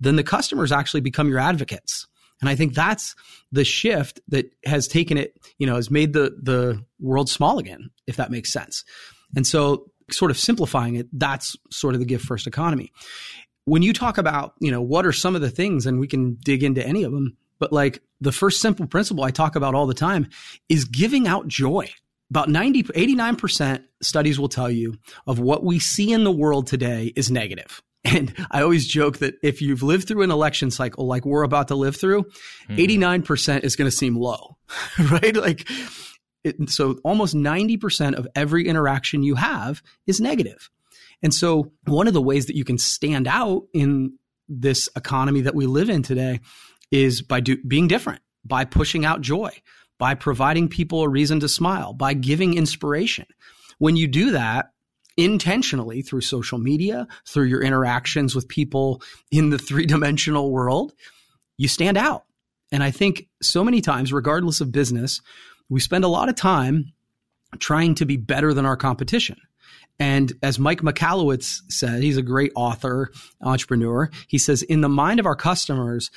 then 0.01 0.17
the 0.17 0.25
customers 0.25 0.73
actually 0.73 1.03
become 1.03 1.29
your 1.29 1.39
advocates. 1.39 2.07
And 2.41 2.49
I 2.49 2.55
think 2.57 2.75
that's 2.75 3.15
the 3.53 3.65
shift 3.65 4.21
that 4.29 4.51
has 4.65 4.89
taken 4.89 5.19
it, 5.19 5.39
you 5.59 5.67
know, 5.67 5.77
has 5.77 5.91
made 5.91 6.15
the 6.15 6.37
the 6.43 6.83
world 6.99 7.29
small 7.29 7.59
again, 7.59 7.91
if 8.07 8.17
that 8.17 8.31
makes 8.31 8.51
sense. 8.53 8.83
And 9.37 9.47
so, 9.47 9.91
sort 10.11 10.31
of 10.31 10.39
simplifying 10.39 10.97
it, 10.97 11.07
that's 11.13 11.55
sort 11.71 11.95
of 11.95 12.01
the 12.01 12.07
gift 12.07 12.25
first 12.25 12.47
economy. 12.47 12.93
when 13.67 13.83
you 13.83 13.93
talk 13.93 14.19
about, 14.19 14.55
you 14.59 14.71
know, 14.71 14.83
what 14.83 15.07
are 15.07 15.13
some 15.13 15.37
of 15.37 15.43
the 15.43 15.51
things, 15.51 15.87
and 15.87 16.01
we 16.01 16.09
can 16.09 16.37
dig 16.43 16.65
into 16.65 16.85
any 16.85 17.05
of 17.05 17.13
them, 17.13 17.37
but 17.61 17.73
like 17.73 18.03
the 18.21 18.33
first 18.33 18.61
simple 18.61 18.87
principle 18.87 19.23
I 19.23 19.31
talk 19.31 19.55
about 19.55 19.77
all 19.77 19.87
the 19.87 19.95
time 19.95 20.29
is 20.69 20.85
giving 20.85 21.29
out 21.29 21.47
joy. 21.47 21.89
About 22.31 22.49
90, 22.49 22.85
89% 22.85 23.85
studies 24.03 24.39
will 24.39 24.49
tell 24.49 24.71
you 24.71 24.97
of 25.27 25.39
what 25.39 25.65
we 25.65 25.79
see 25.79 26.13
in 26.13 26.25
the 26.25 26.33
world 26.33 26.67
today 26.67 27.13
is 27.15 27.31
negative. 27.31 27.81
And 28.03 28.35
I 28.51 28.63
always 28.63 28.87
joke 28.87 29.19
that 29.19 29.35
if 29.43 29.61
you've 29.61 29.83
lived 29.83 30.09
through 30.09 30.23
an 30.23 30.31
election 30.31 30.71
cycle 30.71 31.07
like 31.07 31.27
we're 31.27 31.43
about 31.43 31.69
to 31.69 31.75
live 31.75 31.97
through, 31.97 32.25
mm-hmm. 32.67 32.77
89% 32.77 33.63
is 33.63 33.77
going 33.77 33.91
to 33.91 33.95
seem 33.95 34.17
low, 34.17 34.57
right? 35.11 35.37
Like, 35.37 35.69
it, 36.43 36.71
so 36.71 36.99
almost 37.05 37.35
90% 37.35 38.15
of 38.15 38.27
every 38.35 38.67
interaction 38.67 39.23
you 39.23 39.35
have 39.35 39.83
is 40.07 40.19
negative. 40.19 40.71
And 41.23 41.35
so 41.35 41.73
one 41.85 42.09
of 42.09 42.15
the 42.15 42.23
ways 42.23 42.47
that 42.47 42.57
you 42.57 42.65
can 42.65 42.79
stand 42.79 43.29
out 43.29 43.65
in 43.75 44.15
this 44.49 44.89
economy 44.97 45.43
that 45.43 45.55
we 45.55 45.67
live 45.67 45.91
in 45.91 46.03
today 46.03 46.41
is 46.91 47.23
by 47.23 47.41
do, 47.41 47.57
being 47.65 47.89
different, 47.89 48.21
by 48.45 48.65
pushing 48.65 49.05
out 49.05 49.21
joy, 49.21 49.51
by 49.99 50.15
providing 50.15 50.69
people 50.69 51.03
a 51.03 51.09
reason 51.09 51.41
to 51.41 51.49
smile, 51.49 51.93
by 51.93 52.15
giving 52.15 52.55
inspiration. 52.55 53.27
When 53.79 53.97
you 53.97 54.09
do 54.09 54.33
that 54.33 54.73
intentionally 55.17 56.03
through 56.03 56.23
social 56.23 56.59
media, 56.59 57.07
through 57.27 57.45
your 57.45 57.63
interactions 57.63 58.35
with 58.35 58.49
people 58.49 59.03
in 59.31 59.51
the 59.51 59.59
three 59.69 59.87
dimensional 59.87 60.51
world, 60.51 60.93
you 61.57 61.69
stand 61.69 61.97
out. 61.97 62.25
And 62.73 62.83
I 62.83 62.91
think 62.91 63.29
so 63.43 63.65
many 63.65 63.81
times, 63.81 64.13
regardless 64.13 64.61
of 64.61 64.73
business, 64.73 65.21
we 65.69 65.81
spend 65.81 66.05
a 66.05 66.09
lot 66.09 66.29
of 66.29 66.37
time 66.37 66.93
trying 67.59 67.95
to 67.97 68.07
be 68.07 68.17
better 68.17 68.55
than 68.55 68.65
our 68.65 68.77
competition. 68.77 69.37
And 69.99 70.33
as 70.43 70.59
Mike 70.59 70.81
Michalowicz 70.81 71.71
said, 71.71 72.03
he's 72.03 72.17
a 72.17 72.23
great 72.23 72.53
author, 72.55 73.11
entrepreneur. 73.43 74.09
He 74.29 74.39
says, 74.39 74.63
in 74.63 74.81
the 74.81 74.89
mind 74.89 75.21
of 75.21 75.27
our 75.27 75.37
customers, 75.37 76.11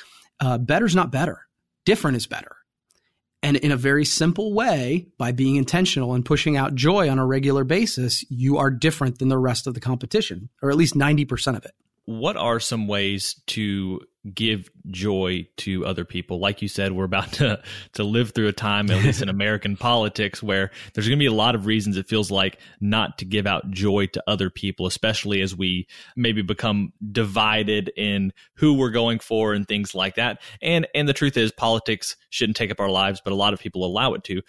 uh, 0.43 0.57
better's 0.57 0.95
not 0.95 1.11
better. 1.11 1.47
Different 1.85 2.17
is 2.17 2.27
better. 2.27 2.57
And 3.41 3.57
in 3.57 3.71
a 3.71 3.77
very 3.77 4.05
simple 4.05 4.53
way, 4.53 5.07
by 5.17 5.31
being 5.31 5.55
intentional 5.55 6.13
and 6.13 6.25
pushing 6.25 6.55
out 6.57 6.75
joy 6.75 7.09
on 7.09 7.19
a 7.19 7.25
regular 7.25 7.63
basis, 7.63 8.23
you 8.29 8.57
are 8.57 8.69
different 8.69 9.19
than 9.19 9.29
the 9.29 9.37
rest 9.37 9.67
of 9.67 9.73
the 9.73 9.79
competition, 9.79 10.49
or 10.61 10.69
at 10.69 10.77
least 10.77 10.95
90% 10.95 11.57
of 11.57 11.65
it. 11.65 11.71
What 12.05 12.37
are 12.37 12.59
some 12.59 12.87
ways 12.87 13.41
to 13.47 14.01
give 14.31 14.69
joy 14.87 15.47
to 15.57 15.85
other 15.85 16.05
people. 16.05 16.39
Like 16.39 16.61
you 16.61 16.67
said, 16.67 16.91
we're 16.91 17.03
about 17.03 17.33
to 17.33 17.61
to 17.93 18.03
live 18.03 18.31
through 18.31 18.47
a 18.47 18.53
time, 18.53 18.89
at 18.89 19.03
least 19.03 19.21
in 19.21 19.29
American 19.33 19.75
politics, 19.75 20.41
where 20.41 20.71
there's 20.93 21.07
going 21.07 21.19
to 21.19 21.23
be 21.23 21.27
a 21.27 21.33
lot 21.33 21.55
of 21.55 21.65
reasons 21.65 21.97
it 21.97 22.07
feels 22.07 22.31
like 22.31 22.59
not 22.79 23.17
to 23.19 23.25
give 23.25 23.45
out 23.45 23.69
joy 23.71 24.07
to 24.07 24.23
other 24.27 24.49
people, 24.49 24.85
especially 24.85 25.41
as 25.41 25.55
we 25.55 25.87
maybe 26.15 26.41
become 26.41 26.93
divided 27.11 27.91
in 27.97 28.31
who 28.55 28.73
we're 28.73 28.89
going 28.89 29.19
for 29.19 29.53
and 29.53 29.67
things 29.67 29.93
like 29.93 30.15
that. 30.15 30.41
And 30.61 30.87
and 30.95 31.07
the 31.07 31.13
truth 31.13 31.37
is, 31.37 31.51
politics 31.51 32.15
shouldn't 32.29 32.57
take 32.57 32.71
up 32.71 32.79
our 32.79 32.89
lives, 32.89 33.21
but 33.23 33.33
a 33.33 33.37
lot 33.37 33.53
of 33.53 33.59
people 33.59 33.85
allow 33.85 34.13
it 34.13 34.23
to. 34.25 34.41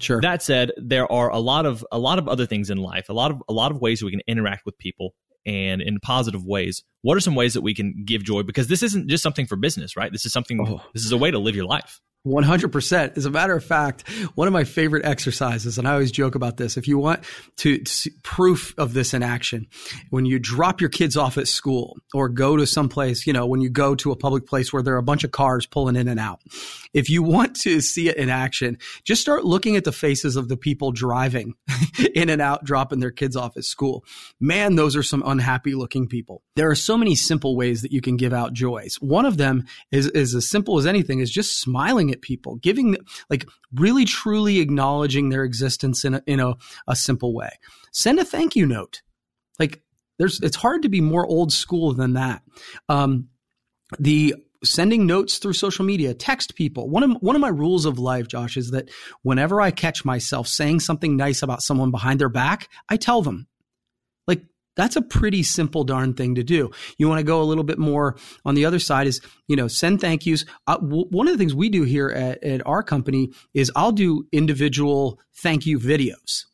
Sure. 0.00 0.20
That 0.20 0.42
said, 0.42 0.72
there 0.76 1.10
are 1.10 1.30
a 1.30 1.38
lot 1.38 1.66
of 1.66 1.84
a 1.92 1.98
lot 1.98 2.18
of 2.18 2.28
other 2.28 2.46
things 2.46 2.70
in 2.70 2.78
life, 2.78 3.08
a 3.08 3.12
lot 3.12 3.30
of 3.30 3.42
a 3.48 3.52
lot 3.52 3.70
of 3.70 3.80
ways 3.80 4.02
we 4.02 4.10
can 4.10 4.22
interact 4.26 4.66
with 4.66 4.76
people 4.78 5.14
and 5.44 5.82
in 5.82 5.98
positive 6.00 6.44
ways 6.44 6.84
what 7.02 7.16
are 7.16 7.20
some 7.20 7.34
ways 7.34 7.54
that 7.54 7.62
we 7.62 7.74
can 7.74 8.02
give 8.04 8.24
joy 8.24 8.42
because 8.42 8.68
this 8.68 8.82
isn't 8.82 9.08
just 9.08 9.22
something 9.22 9.46
for 9.46 9.56
business 9.56 9.96
right 9.96 10.12
this 10.12 10.24
is 10.24 10.32
something 10.32 10.66
oh. 10.66 10.80
this 10.94 11.04
is 11.04 11.12
a 11.12 11.16
way 11.16 11.30
to 11.30 11.38
live 11.38 11.54
your 11.54 11.66
life 11.66 12.00
100%. 12.26 13.16
As 13.16 13.24
a 13.24 13.30
matter 13.30 13.56
of 13.56 13.64
fact, 13.64 14.08
one 14.36 14.46
of 14.46 14.52
my 14.52 14.62
favorite 14.62 15.04
exercises, 15.04 15.76
and 15.76 15.88
I 15.88 15.92
always 15.92 16.12
joke 16.12 16.36
about 16.36 16.56
this, 16.56 16.76
if 16.76 16.86
you 16.86 16.96
want 16.98 17.24
to, 17.58 17.78
to 17.78 18.10
proof 18.22 18.74
of 18.78 18.94
this 18.94 19.12
in 19.12 19.22
action, 19.24 19.66
when 20.10 20.24
you 20.24 20.38
drop 20.38 20.80
your 20.80 20.90
kids 20.90 21.16
off 21.16 21.36
at 21.36 21.48
school 21.48 21.96
or 22.14 22.28
go 22.28 22.56
to 22.56 22.66
some 22.66 22.88
place, 22.88 23.26
you 23.26 23.32
know, 23.32 23.46
when 23.46 23.60
you 23.60 23.70
go 23.70 23.96
to 23.96 24.12
a 24.12 24.16
public 24.16 24.46
place 24.46 24.72
where 24.72 24.82
there 24.82 24.94
are 24.94 24.98
a 24.98 25.02
bunch 25.02 25.24
of 25.24 25.32
cars 25.32 25.66
pulling 25.66 25.96
in 25.96 26.06
and 26.06 26.20
out, 26.20 26.40
if 26.94 27.10
you 27.10 27.24
want 27.24 27.56
to 27.56 27.80
see 27.80 28.08
it 28.08 28.16
in 28.16 28.30
action, 28.30 28.78
just 29.04 29.20
start 29.20 29.44
looking 29.44 29.74
at 29.76 29.82
the 29.82 29.92
faces 29.92 30.36
of 30.36 30.48
the 30.48 30.56
people 30.56 30.92
driving 30.92 31.54
in 32.14 32.30
and 32.30 32.40
out, 32.40 32.62
dropping 32.64 33.00
their 33.00 33.10
kids 33.10 33.34
off 33.34 33.56
at 33.56 33.64
school. 33.64 34.04
Man, 34.38 34.76
those 34.76 34.94
are 34.94 35.02
some 35.02 35.24
unhappy 35.26 35.74
looking 35.74 36.06
people. 36.06 36.42
There 36.54 36.70
are 36.70 36.76
so 36.76 36.91
many 36.96 37.14
simple 37.14 37.56
ways 37.56 37.82
that 37.82 37.92
you 37.92 38.00
can 38.00 38.16
give 38.16 38.32
out 38.32 38.52
joys. 38.52 38.96
One 38.96 39.24
of 39.24 39.36
them 39.36 39.64
is, 39.90 40.06
is 40.08 40.34
as 40.34 40.48
simple 40.48 40.78
as 40.78 40.86
anything 40.86 41.20
is 41.20 41.30
just 41.30 41.60
smiling 41.60 42.10
at 42.10 42.22
people, 42.22 42.56
giving 42.56 42.96
like 43.30 43.46
really 43.74 44.04
truly 44.04 44.60
acknowledging 44.60 45.28
their 45.28 45.44
existence 45.44 46.04
in 46.04 46.14
a, 46.14 46.22
in 46.26 46.40
a, 46.40 46.54
a 46.86 46.96
simple 46.96 47.34
way. 47.34 47.50
Send 47.92 48.18
a 48.18 48.24
thank 48.24 48.56
you 48.56 48.66
note. 48.66 49.02
Like 49.58 49.82
there's, 50.18 50.40
it's 50.40 50.56
hard 50.56 50.82
to 50.82 50.88
be 50.88 51.00
more 51.00 51.26
old 51.26 51.52
school 51.52 51.94
than 51.94 52.14
that. 52.14 52.42
Um, 52.88 53.28
the 53.98 54.34
sending 54.64 55.06
notes 55.06 55.38
through 55.38 55.52
social 55.54 55.84
media, 55.84 56.14
text 56.14 56.54
people. 56.54 56.88
One 56.88 57.02
of 57.02 57.10
one 57.20 57.34
of 57.34 57.40
my 57.40 57.48
rules 57.48 57.84
of 57.84 57.98
life, 57.98 58.28
Josh, 58.28 58.56
is 58.56 58.70
that 58.70 58.90
whenever 59.22 59.60
I 59.60 59.70
catch 59.70 60.04
myself 60.04 60.46
saying 60.46 60.80
something 60.80 61.16
nice 61.16 61.42
about 61.42 61.62
someone 61.62 61.90
behind 61.90 62.20
their 62.20 62.28
back, 62.28 62.68
I 62.88 62.96
tell 62.96 63.22
them. 63.22 63.46
That's 64.76 64.96
a 64.96 65.02
pretty 65.02 65.42
simple 65.42 65.84
darn 65.84 66.14
thing 66.14 66.34
to 66.36 66.42
do. 66.42 66.70
You 66.96 67.08
want 67.08 67.18
to 67.18 67.24
go 67.24 67.42
a 67.42 67.44
little 67.44 67.64
bit 67.64 67.78
more 67.78 68.16
on 68.44 68.54
the 68.54 68.64
other 68.64 68.78
side 68.78 69.06
is, 69.06 69.20
you 69.46 69.56
know, 69.56 69.68
send 69.68 70.00
thank 70.00 70.24
yous. 70.24 70.44
Uh, 70.66 70.78
w- 70.78 71.08
one 71.10 71.28
of 71.28 71.34
the 71.34 71.38
things 71.38 71.54
we 71.54 71.68
do 71.68 71.82
here 71.82 72.08
at, 72.08 72.42
at 72.42 72.66
our 72.66 72.82
company 72.82 73.32
is 73.52 73.70
I'll 73.76 73.92
do 73.92 74.26
individual 74.32 75.20
thank 75.42 75.66
you 75.66 75.78
videos. 75.78 76.44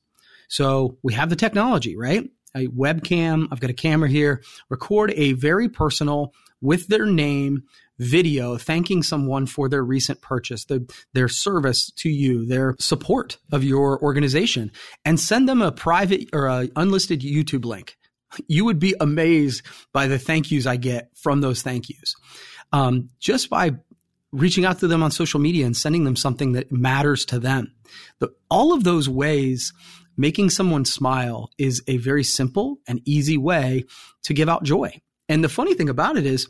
So 0.48 0.98
we 1.02 1.12
have 1.12 1.30
the 1.30 1.36
technology, 1.36 1.96
right? 1.96 2.28
A 2.56 2.66
webcam. 2.68 3.46
I've 3.52 3.60
got 3.60 3.70
a 3.70 3.74
camera 3.74 4.08
here. 4.08 4.42
Record 4.68 5.12
a 5.12 5.34
very 5.34 5.68
personal 5.68 6.32
with 6.60 6.88
their 6.88 7.06
name 7.06 7.62
video 7.98 8.56
thanking 8.56 9.02
someone 9.02 9.44
for 9.46 9.68
their 9.68 9.84
recent 9.84 10.20
purchase, 10.22 10.64
the, 10.64 10.90
their 11.12 11.28
service 11.28 11.90
to 11.96 12.08
you, 12.08 12.46
their 12.46 12.74
support 12.78 13.38
of 13.52 13.64
your 13.64 14.00
organization, 14.02 14.70
and 15.04 15.18
send 15.18 15.48
them 15.48 15.60
a 15.60 15.72
private 15.72 16.28
or 16.32 16.46
a 16.46 16.68
unlisted 16.76 17.20
YouTube 17.20 17.64
link 17.64 17.97
you 18.46 18.64
would 18.64 18.78
be 18.78 18.94
amazed 19.00 19.62
by 19.92 20.06
the 20.06 20.18
thank 20.18 20.50
yous 20.50 20.66
I 20.66 20.76
get 20.76 21.10
from 21.16 21.40
those 21.40 21.62
thank 21.62 21.88
yous. 21.88 22.14
Um, 22.72 23.10
just 23.18 23.48
by 23.48 23.72
reaching 24.32 24.64
out 24.64 24.78
to 24.80 24.88
them 24.88 25.02
on 25.02 25.10
social 25.10 25.40
media 25.40 25.64
and 25.64 25.76
sending 25.76 26.04
them 26.04 26.16
something 26.16 26.52
that 26.52 26.70
matters 26.70 27.24
to 27.26 27.38
them. 27.38 27.74
The, 28.18 28.28
all 28.50 28.72
of 28.72 28.84
those 28.84 29.08
ways, 29.08 29.72
making 30.16 30.50
someone 30.50 30.84
smile 30.84 31.50
is 31.56 31.82
a 31.86 31.96
very 31.96 32.24
simple 32.24 32.78
and 32.86 33.00
easy 33.06 33.38
way 33.38 33.84
to 34.24 34.34
give 34.34 34.48
out 34.48 34.64
joy. 34.64 35.00
And 35.28 35.42
the 35.42 35.48
funny 35.48 35.74
thing 35.74 35.88
about 35.88 36.16
it 36.16 36.26
is, 36.26 36.48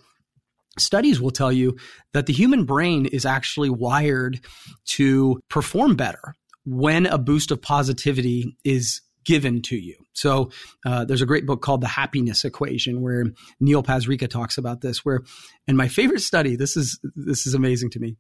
studies 0.79 1.21
will 1.21 1.31
tell 1.31 1.53
you 1.53 1.77
that 2.13 2.27
the 2.27 2.33
human 2.33 2.65
brain 2.65 3.07
is 3.07 3.25
actually 3.27 3.71
wired 3.71 4.41
to 4.87 5.41
perform 5.49 5.97
better 5.97 6.35
when 6.65 7.07
a 7.07 7.19
boost 7.19 7.51
of 7.51 7.63
positivity 7.63 8.57
is 8.65 9.01
given 9.29 9.61
to 9.61 9.77
you. 9.77 9.95
So 10.15 10.51
uh, 10.87 11.05
there's 11.05 11.21
a 11.21 11.27
great 11.27 11.45
book 11.45 11.61
called 11.61 11.83
The 11.83 11.87
Happiness 11.87 12.47
Equation 12.47 13.03
where 13.03 13.27
Neil 13.61 13.83
Pasricha 13.83 14.27
talks 14.27 14.57
about 14.57 14.81
this. 14.81 15.05
Where, 15.05 15.21
and 15.67 15.77
my 15.77 15.87
favorite 15.87 16.23
study, 16.23 16.57
this 16.57 16.79
is 16.79 16.99
this 17.15 17.47
is 17.47 17.53
amazing 17.53 17.91
to 17.91 18.01
me. 18.01 18.17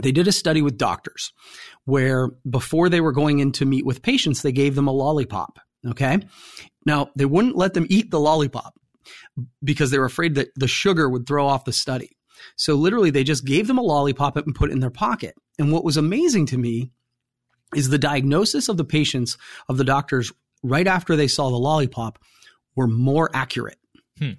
They 0.00 0.12
did 0.12 0.28
a 0.28 0.32
study 0.32 0.62
with 0.62 0.78
doctors 0.78 1.32
where 1.84 2.28
before 2.48 2.88
they 2.88 3.00
were 3.00 3.10
going 3.10 3.40
in 3.40 3.50
to 3.52 3.66
meet 3.66 3.84
with 3.84 4.02
patients, 4.02 4.42
they 4.42 4.52
gave 4.52 4.76
them 4.76 4.86
a 4.86 4.92
lollipop. 4.92 5.58
Okay, 5.84 6.20
now 6.86 7.10
they 7.16 7.26
wouldn't 7.26 7.56
let 7.56 7.74
them 7.74 7.88
eat 7.90 8.12
the 8.12 8.20
lollipop 8.20 8.74
because 9.64 9.90
they 9.90 9.98
were 9.98 10.04
afraid 10.04 10.36
that 10.36 10.50
the 10.54 10.68
sugar 10.68 11.08
would 11.08 11.26
throw 11.26 11.48
off 11.48 11.64
the 11.64 11.72
study. 11.72 12.16
So 12.56 12.76
literally, 12.76 13.10
they 13.10 13.24
just 13.24 13.44
gave 13.44 13.66
them 13.66 13.78
a 13.78 13.82
lollipop 13.82 14.36
and 14.36 14.54
put 14.54 14.70
it 14.70 14.74
in 14.74 14.80
their 14.80 14.90
pocket. 14.90 15.34
And 15.58 15.72
what 15.72 15.84
was 15.84 15.96
amazing 15.96 16.46
to 16.46 16.56
me 16.56 16.92
is 17.74 17.88
the 17.88 17.98
diagnosis 17.98 18.68
of 18.68 18.76
the 18.76 18.84
patients 18.84 19.38
of 19.68 19.76
the 19.76 19.84
doctors 19.84 20.32
right 20.62 20.86
after 20.86 21.16
they 21.16 21.28
saw 21.28 21.50
the 21.50 21.56
lollipop 21.56 22.18
were 22.76 22.86
more 22.86 23.30
accurate. 23.34 23.78
Hmm. 24.18 24.32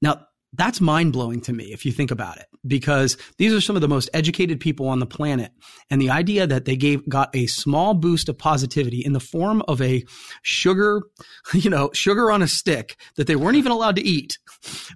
Now, 0.00 0.26
that's 0.52 0.80
mind 0.80 1.12
blowing 1.12 1.40
to 1.42 1.52
me 1.52 1.72
if 1.72 1.84
you 1.84 1.92
think 1.92 2.10
about 2.10 2.38
it, 2.38 2.46
because 2.66 3.16
these 3.36 3.52
are 3.52 3.60
some 3.60 3.76
of 3.76 3.82
the 3.82 3.88
most 3.88 4.08
educated 4.14 4.58
people 4.58 4.88
on 4.88 5.00
the 5.00 5.06
planet. 5.06 5.52
And 5.90 6.00
the 6.00 6.10
idea 6.10 6.46
that 6.46 6.64
they 6.64 6.76
gave, 6.76 7.06
got 7.08 7.34
a 7.34 7.46
small 7.46 7.94
boost 7.94 8.28
of 8.28 8.38
positivity 8.38 9.04
in 9.04 9.12
the 9.12 9.20
form 9.20 9.62
of 9.68 9.82
a 9.82 10.04
sugar, 10.42 11.02
you 11.52 11.68
know, 11.68 11.90
sugar 11.92 12.30
on 12.30 12.42
a 12.42 12.48
stick 12.48 12.96
that 13.16 13.26
they 13.26 13.36
weren't 13.36 13.58
even 13.58 13.72
allowed 13.72 13.96
to 13.96 14.06
eat 14.06 14.38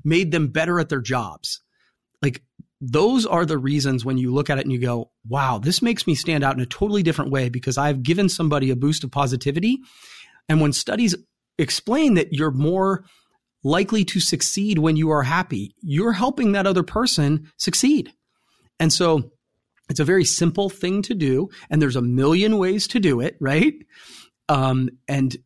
made 0.02 0.32
them 0.32 0.48
better 0.48 0.80
at 0.80 0.88
their 0.88 1.02
jobs. 1.02 1.60
Like 2.22 2.42
those 2.80 3.26
are 3.26 3.44
the 3.44 3.58
reasons 3.58 4.04
when 4.04 4.16
you 4.16 4.32
look 4.32 4.48
at 4.48 4.58
it 4.58 4.64
and 4.64 4.72
you 4.72 4.80
go, 4.80 5.10
wow, 5.28 5.58
this 5.58 5.82
makes 5.82 6.06
me 6.06 6.14
stand 6.14 6.42
out 6.42 6.54
in 6.54 6.62
a 6.62 6.66
totally 6.66 7.02
different 7.02 7.30
way 7.30 7.48
because 7.48 7.76
I've 7.76 8.02
given 8.02 8.28
somebody 8.28 8.70
a 8.70 8.76
boost 8.76 9.04
of 9.04 9.10
positivity. 9.10 9.78
And 10.48 10.60
when 10.60 10.72
studies 10.72 11.14
explain 11.58 12.14
that 12.14 12.32
you're 12.32 12.50
more 12.50 13.04
likely 13.62 14.04
to 14.06 14.20
succeed 14.20 14.78
when 14.78 14.96
you 14.96 15.10
are 15.10 15.22
happy, 15.22 15.74
you're 15.82 16.12
helping 16.12 16.52
that 16.52 16.66
other 16.66 16.82
person 16.82 17.50
succeed. 17.58 18.12
And 18.78 18.90
so 18.90 19.30
it's 19.90 20.00
a 20.00 20.04
very 20.04 20.24
simple 20.24 20.70
thing 20.70 21.02
to 21.02 21.14
do. 21.14 21.50
And 21.68 21.82
there's 21.82 21.96
a 21.96 22.02
million 22.02 22.56
ways 22.56 22.88
to 22.88 23.00
do 23.00 23.20
it, 23.20 23.36
right? 23.40 23.74
Um, 24.48 24.88
and 25.06 25.36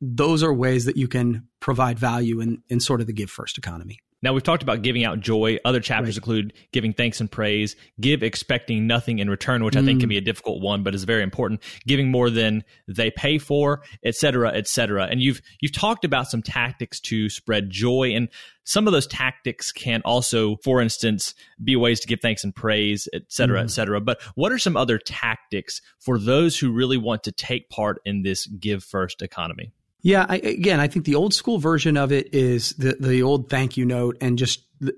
those 0.00 0.44
are 0.44 0.52
ways 0.52 0.84
that 0.84 0.96
you 0.96 1.08
can 1.08 1.48
provide 1.60 1.98
value 1.98 2.40
in, 2.40 2.62
in 2.68 2.78
sort 2.78 3.00
of 3.00 3.08
the 3.08 3.12
give 3.12 3.30
first 3.30 3.58
economy. 3.58 3.98
Now, 4.24 4.32
we've 4.32 4.42
talked 4.42 4.62
about 4.62 4.80
giving 4.80 5.04
out 5.04 5.20
joy. 5.20 5.58
Other 5.66 5.80
chapters 5.80 6.14
right. 6.14 6.16
include 6.16 6.54
giving 6.72 6.94
thanks 6.94 7.20
and 7.20 7.30
praise, 7.30 7.76
give 8.00 8.22
expecting 8.22 8.86
nothing 8.86 9.18
in 9.18 9.28
return, 9.28 9.62
which 9.62 9.74
mm. 9.74 9.82
I 9.82 9.84
think 9.84 10.00
can 10.00 10.06
mm. 10.06 10.12
be 10.12 10.16
a 10.16 10.22
difficult 10.22 10.62
one, 10.62 10.82
but 10.82 10.94
is 10.94 11.04
very 11.04 11.22
important. 11.22 11.62
Giving 11.86 12.10
more 12.10 12.30
than 12.30 12.64
they 12.88 13.10
pay 13.10 13.36
for, 13.36 13.82
et 14.02 14.14
cetera, 14.14 14.50
et 14.54 14.66
cetera. 14.66 15.04
And 15.04 15.20
you've, 15.20 15.42
you've 15.60 15.74
talked 15.74 16.06
about 16.06 16.30
some 16.30 16.40
tactics 16.40 17.00
to 17.00 17.28
spread 17.28 17.68
joy. 17.68 18.12
And 18.14 18.30
some 18.64 18.86
of 18.86 18.94
those 18.94 19.06
tactics 19.06 19.70
can 19.72 20.00
also, 20.06 20.56
for 20.64 20.80
instance, 20.80 21.34
be 21.62 21.76
ways 21.76 22.00
to 22.00 22.08
give 22.08 22.20
thanks 22.22 22.44
and 22.44 22.56
praise, 22.56 23.06
et 23.12 23.24
cetera, 23.28 23.60
mm. 23.60 23.64
et 23.64 23.70
cetera. 23.72 24.00
But 24.00 24.22
what 24.36 24.52
are 24.52 24.58
some 24.58 24.74
other 24.74 24.96
tactics 24.96 25.82
for 26.00 26.18
those 26.18 26.58
who 26.58 26.72
really 26.72 26.96
want 26.96 27.24
to 27.24 27.32
take 27.32 27.68
part 27.68 28.00
in 28.06 28.22
this 28.22 28.46
give 28.46 28.82
first 28.82 29.20
economy? 29.20 29.74
Yeah, 30.04 30.26
I, 30.28 30.36
again, 30.36 30.80
I 30.80 30.88
think 30.88 31.06
the 31.06 31.14
old 31.14 31.32
school 31.32 31.58
version 31.58 31.96
of 31.96 32.12
it 32.12 32.34
is 32.34 32.74
the 32.74 32.94
the 33.00 33.22
old 33.22 33.48
thank 33.48 33.78
you 33.78 33.86
note 33.86 34.18
and 34.20 34.36
just 34.36 34.62
uh, 34.86 34.90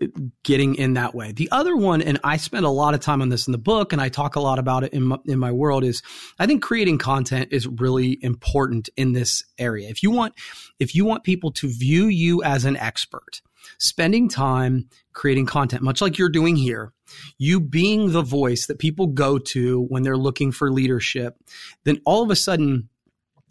getting 0.43 0.75
in 0.75 0.95
that 0.95 1.15
way. 1.15 1.31
The 1.31 1.49
other 1.53 1.77
one, 1.77 2.03
and 2.03 2.19
I 2.25 2.39
spend 2.39 2.67
a 2.67 2.71
lot 2.71 2.93
of 2.93 2.99
time 2.99 3.23
on 3.23 3.29
this 3.29 3.47
in 3.47 3.53
the 3.53 3.59
book, 3.59 3.93
and 3.93 4.03
I 4.03 4.09
talk 4.09 4.35
a 4.35 4.41
lot 4.41 4.59
about 4.59 4.83
it 4.83 4.93
in 4.93 5.05
my, 5.05 5.19
in 5.27 5.39
my 5.39 5.53
world, 5.53 5.85
is 5.85 6.03
I 6.41 6.47
think 6.47 6.61
creating 6.61 6.99
content 6.99 7.53
is 7.53 7.69
really 7.69 8.19
important 8.21 8.89
in 8.97 9.13
this 9.13 9.45
area. 9.61 9.89
If 9.89 10.03
you 10.03 10.11
want, 10.11 10.35
if 10.81 10.93
you 10.97 11.05
want 11.05 11.23
people 11.23 11.53
to 11.53 11.69
view 11.69 12.07
you 12.07 12.43
as 12.43 12.65
an 12.65 12.77
expert, 12.77 13.43
spending 13.79 14.29
time 14.29 14.89
creating 15.13 15.47
content, 15.47 15.85
much 15.85 16.01
like 16.01 16.19
you're 16.19 16.29
doing 16.29 16.57
here, 16.57 16.93
you 17.39 17.61
being 17.61 18.11
the 18.11 18.23
voice 18.23 18.67
that 18.67 18.81
people 18.81 19.07
go 19.07 19.39
to 19.39 19.83
when 19.83 20.03
they're 20.03 20.17
looking 20.17 20.51
for 20.51 20.73
leadership, 20.73 21.37
then 21.85 22.01
all 22.05 22.25
of 22.25 22.31
a 22.33 22.37
sudden 22.37 22.89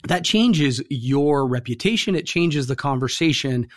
that 0.07 0.23
changes 0.23 0.81
your 0.89 1.47
reputation. 1.47 2.15
It 2.15 2.25
changes 2.25 2.67
the 2.67 2.75
conversation 2.75 3.67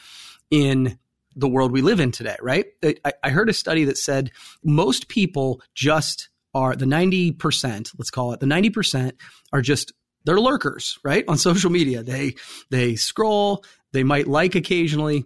in 0.50 0.98
the 1.36 1.48
world 1.48 1.72
we 1.72 1.82
live 1.82 2.00
in 2.00 2.10
today, 2.10 2.36
right? 2.40 2.66
I, 2.82 3.12
I, 3.22 3.30
heard 3.30 3.48
a 3.48 3.52
study 3.52 3.84
that 3.84 3.96
said 3.96 4.32
most 4.64 5.08
people 5.08 5.62
just 5.74 6.30
are 6.52 6.74
the 6.74 6.84
90%, 6.84 7.92
let's 7.96 8.10
call 8.10 8.32
it 8.32 8.40
the 8.40 8.46
90% 8.46 9.12
are 9.52 9.62
just 9.62 9.92
they're 10.24 10.40
lurkers, 10.40 10.98
right? 11.04 11.24
On 11.28 11.38
social 11.38 11.70
media. 11.70 12.02
They 12.02 12.34
they 12.70 12.96
scroll, 12.96 13.64
they 13.92 14.04
might 14.04 14.26
like 14.26 14.54
occasionally. 14.54 15.24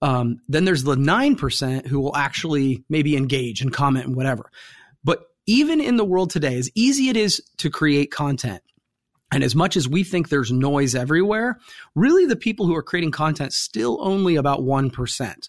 Um, 0.00 0.38
then 0.48 0.64
there's 0.64 0.84
the 0.84 0.96
9% 0.96 1.86
who 1.86 2.00
will 2.00 2.16
actually 2.16 2.84
maybe 2.88 3.16
engage 3.16 3.60
and 3.62 3.72
comment 3.72 4.06
and 4.06 4.16
whatever. 4.16 4.50
But 5.02 5.24
even 5.46 5.80
in 5.80 5.96
the 5.96 6.04
world 6.04 6.30
today, 6.30 6.56
as 6.56 6.70
easy 6.74 7.08
it 7.08 7.16
is 7.16 7.42
to 7.58 7.70
create 7.70 8.10
content, 8.10 8.62
and 9.30 9.44
as 9.44 9.54
much 9.54 9.76
as 9.76 9.88
we 9.88 10.04
think 10.04 10.28
there's 10.28 10.50
noise 10.50 10.94
everywhere, 10.94 11.58
really 11.94 12.26
the 12.26 12.36
people 12.36 12.66
who 12.66 12.74
are 12.74 12.82
creating 12.82 13.10
content 13.10 13.52
still 13.52 13.98
only 14.00 14.36
about 14.36 14.60
1%. 14.60 15.48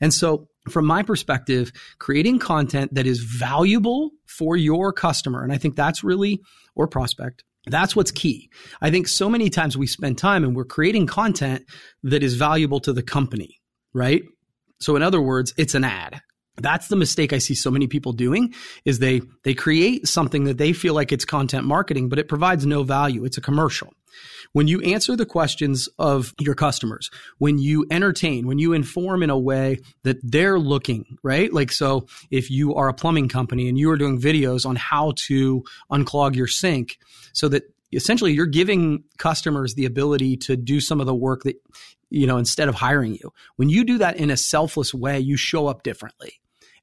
And 0.00 0.14
so 0.14 0.48
from 0.68 0.86
my 0.86 1.02
perspective, 1.02 1.72
creating 1.98 2.38
content 2.38 2.94
that 2.94 3.06
is 3.06 3.20
valuable 3.20 4.10
for 4.26 4.56
your 4.56 4.92
customer, 4.92 5.42
and 5.42 5.52
I 5.52 5.58
think 5.58 5.76
that's 5.76 6.02
really, 6.02 6.40
or 6.74 6.86
prospect, 6.88 7.44
that's 7.66 7.96
what's 7.96 8.12
key. 8.12 8.48
I 8.80 8.90
think 8.90 9.08
so 9.08 9.28
many 9.28 9.50
times 9.50 9.76
we 9.76 9.86
spend 9.86 10.18
time 10.18 10.44
and 10.44 10.54
we're 10.54 10.64
creating 10.64 11.06
content 11.06 11.64
that 12.04 12.22
is 12.22 12.34
valuable 12.34 12.80
to 12.80 12.92
the 12.92 13.02
company, 13.02 13.58
right? 13.92 14.22
So 14.80 14.94
in 14.94 15.02
other 15.02 15.20
words, 15.20 15.52
it's 15.56 15.74
an 15.74 15.84
ad 15.84 16.20
that's 16.56 16.88
the 16.88 16.96
mistake 16.96 17.32
I 17.32 17.38
see 17.38 17.54
so 17.54 17.70
many 17.70 17.86
people 17.86 18.12
doing 18.12 18.54
is 18.84 18.98
they 18.98 19.20
they 19.44 19.54
create 19.54 20.08
something 20.08 20.44
that 20.44 20.58
they 20.58 20.72
feel 20.72 20.94
like 20.94 21.12
it's 21.12 21.24
content 21.24 21.66
marketing, 21.66 22.08
but 22.08 22.18
it 22.18 22.28
provides 22.28 22.66
no 22.66 22.82
value. 22.82 23.24
It's 23.24 23.38
a 23.38 23.42
commercial. 23.42 23.92
When 24.52 24.68
you 24.68 24.80
answer 24.80 25.16
the 25.16 25.26
questions 25.26 25.88
of 25.98 26.34
your 26.38 26.54
customers, 26.54 27.10
when 27.38 27.58
you 27.58 27.86
entertain, 27.90 28.46
when 28.46 28.58
you 28.58 28.72
inform 28.72 29.22
in 29.22 29.30
a 29.30 29.38
way 29.38 29.80
that 30.04 30.18
they're 30.22 30.58
looking, 30.58 31.18
right? 31.22 31.52
Like, 31.52 31.70
so 31.70 32.06
if 32.30 32.50
you 32.50 32.74
are 32.74 32.88
a 32.88 32.94
plumbing 32.94 33.28
company 33.28 33.68
and 33.68 33.78
you 33.78 33.90
are 33.90 33.98
doing 33.98 34.20
videos 34.20 34.64
on 34.64 34.76
how 34.76 35.12
to 35.26 35.62
unclog 35.92 36.34
your 36.34 36.46
sink 36.46 36.98
so 37.34 37.48
that 37.48 37.64
essentially 37.92 38.32
you're 38.32 38.46
giving 38.46 39.04
customers 39.18 39.74
the 39.74 39.84
ability 39.84 40.36
to 40.38 40.56
do 40.56 40.80
some 40.80 41.00
of 41.00 41.06
the 41.06 41.14
work 41.14 41.42
that, 41.42 41.56
you 42.08 42.26
know, 42.26 42.38
instead 42.38 42.68
of 42.68 42.74
hiring 42.74 43.14
you. 43.14 43.32
When 43.56 43.68
you 43.68 43.84
do 43.84 43.98
that 43.98 44.16
in 44.16 44.30
a 44.30 44.36
selfless 44.36 44.94
way, 44.94 45.20
you 45.20 45.36
show 45.36 45.66
up 45.66 45.82
differently. 45.82 46.40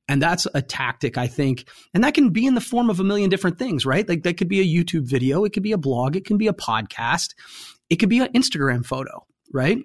And 0.07 0.21
that's 0.21 0.47
a 0.53 0.61
tactic, 0.61 1.17
I 1.17 1.27
think. 1.27 1.67
And 1.93 2.03
that 2.03 2.13
can 2.13 2.29
be 2.29 2.45
in 2.45 2.55
the 2.55 2.61
form 2.61 2.89
of 2.89 2.99
a 2.99 3.03
million 3.03 3.29
different 3.29 3.57
things, 3.57 3.85
right? 3.85 4.07
Like 4.07 4.23
that 4.23 4.37
could 4.37 4.49
be 4.49 4.59
a 4.59 4.83
YouTube 4.83 5.07
video. 5.07 5.45
It 5.45 5.53
could 5.53 5.63
be 5.63 5.71
a 5.71 5.77
blog. 5.77 6.15
It 6.15 6.25
can 6.25 6.37
be 6.37 6.47
a 6.47 6.53
podcast. 6.53 7.33
It 7.89 7.97
could 7.97 8.09
be 8.09 8.19
an 8.19 8.31
Instagram 8.33 8.85
photo, 8.85 9.25
right? 9.53 9.77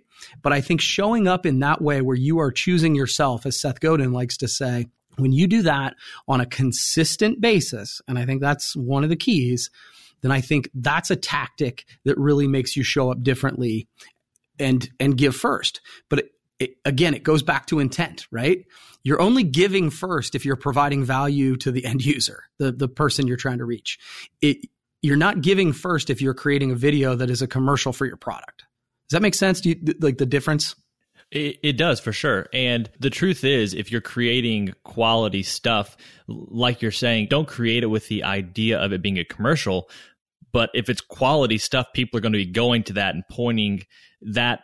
But 0.42 0.52
I 0.52 0.60
think 0.60 0.80
showing 0.80 1.28
up 1.28 1.46
in 1.46 1.60
that 1.60 1.80
way 1.80 2.00
where 2.00 2.16
you 2.16 2.40
are 2.40 2.50
choosing 2.50 2.94
yourself, 2.94 3.46
as 3.46 3.60
Seth 3.60 3.80
Godin 3.80 4.12
likes 4.12 4.36
to 4.38 4.48
say, 4.48 4.86
when 5.16 5.32
you 5.32 5.46
do 5.46 5.62
that 5.62 5.94
on 6.26 6.40
a 6.40 6.46
consistent 6.46 7.40
basis, 7.40 8.00
and 8.08 8.18
I 8.18 8.24
think 8.24 8.40
that's 8.40 8.74
one 8.76 9.04
of 9.04 9.10
the 9.10 9.16
keys, 9.16 9.70
then 10.20 10.32
I 10.32 10.40
think 10.40 10.68
that's 10.74 11.10
a 11.10 11.16
tactic 11.16 11.84
that 12.04 12.18
really 12.18 12.46
makes 12.48 12.76
you 12.76 12.82
show 12.82 13.10
up 13.10 13.22
differently 13.22 13.86
and 14.58 14.88
and 14.98 15.16
give 15.16 15.36
first. 15.36 15.80
But 16.08 16.24
it, 16.58 16.76
again, 16.84 17.14
it 17.14 17.22
goes 17.22 17.42
back 17.42 17.66
to 17.66 17.78
intent, 17.78 18.26
right? 18.30 18.64
You're 19.04 19.20
only 19.20 19.44
giving 19.44 19.90
first 19.90 20.34
if 20.34 20.44
you're 20.44 20.56
providing 20.56 21.04
value 21.04 21.56
to 21.58 21.70
the 21.70 21.84
end 21.84 22.04
user, 22.04 22.44
the, 22.58 22.72
the 22.72 22.88
person 22.88 23.26
you're 23.26 23.36
trying 23.36 23.58
to 23.58 23.64
reach. 23.64 23.98
It, 24.42 24.58
you're 25.02 25.16
not 25.16 25.40
giving 25.40 25.72
first 25.72 26.10
if 26.10 26.20
you're 26.20 26.34
creating 26.34 26.72
a 26.72 26.74
video 26.74 27.14
that 27.14 27.30
is 27.30 27.42
a 27.42 27.46
commercial 27.46 27.92
for 27.92 28.06
your 28.06 28.16
product. 28.16 28.64
Does 29.08 29.16
that 29.16 29.22
make 29.22 29.34
sense? 29.34 29.60
Do 29.60 29.70
you 29.70 29.94
like 30.00 30.18
the 30.18 30.26
difference? 30.26 30.74
It, 31.30 31.58
it, 31.62 31.72
does 31.76 32.00
for 32.00 32.12
sure. 32.12 32.48
And 32.52 32.90
the 32.98 33.10
truth 33.10 33.44
is, 33.44 33.74
if 33.74 33.92
you're 33.92 34.00
creating 34.00 34.74
quality 34.84 35.42
stuff, 35.42 35.96
like 36.26 36.80
you're 36.82 36.90
saying, 36.90 37.28
don't 37.30 37.46
create 37.46 37.82
it 37.82 37.88
with 37.88 38.08
the 38.08 38.24
idea 38.24 38.78
of 38.78 38.92
it 38.92 39.02
being 39.02 39.18
a 39.18 39.24
commercial. 39.24 39.90
But 40.52 40.70
if 40.74 40.88
it's 40.88 41.02
quality 41.02 41.58
stuff, 41.58 41.92
people 41.92 42.16
are 42.16 42.22
going 42.22 42.32
to 42.32 42.38
be 42.38 42.46
going 42.46 42.82
to 42.84 42.94
that 42.94 43.14
and 43.14 43.24
pointing 43.30 43.84
that 44.22 44.60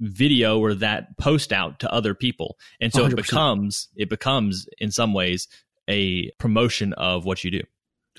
video 0.00 0.58
or 0.58 0.74
that 0.74 1.16
post 1.18 1.52
out 1.52 1.80
to 1.80 1.92
other 1.92 2.14
people. 2.14 2.56
And 2.80 2.92
so 2.92 3.04
100%. 3.04 3.10
it 3.12 3.16
becomes 3.16 3.88
it 3.96 4.08
becomes 4.08 4.66
in 4.78 4.90
some 4.90 5.14
ways 5.14 5.48
a 5.88 6.30
promotion 6.38 6.92
of 6.94 7.24
what 7.24 7.44
you 7.44 7.50
do. 7.50 7.62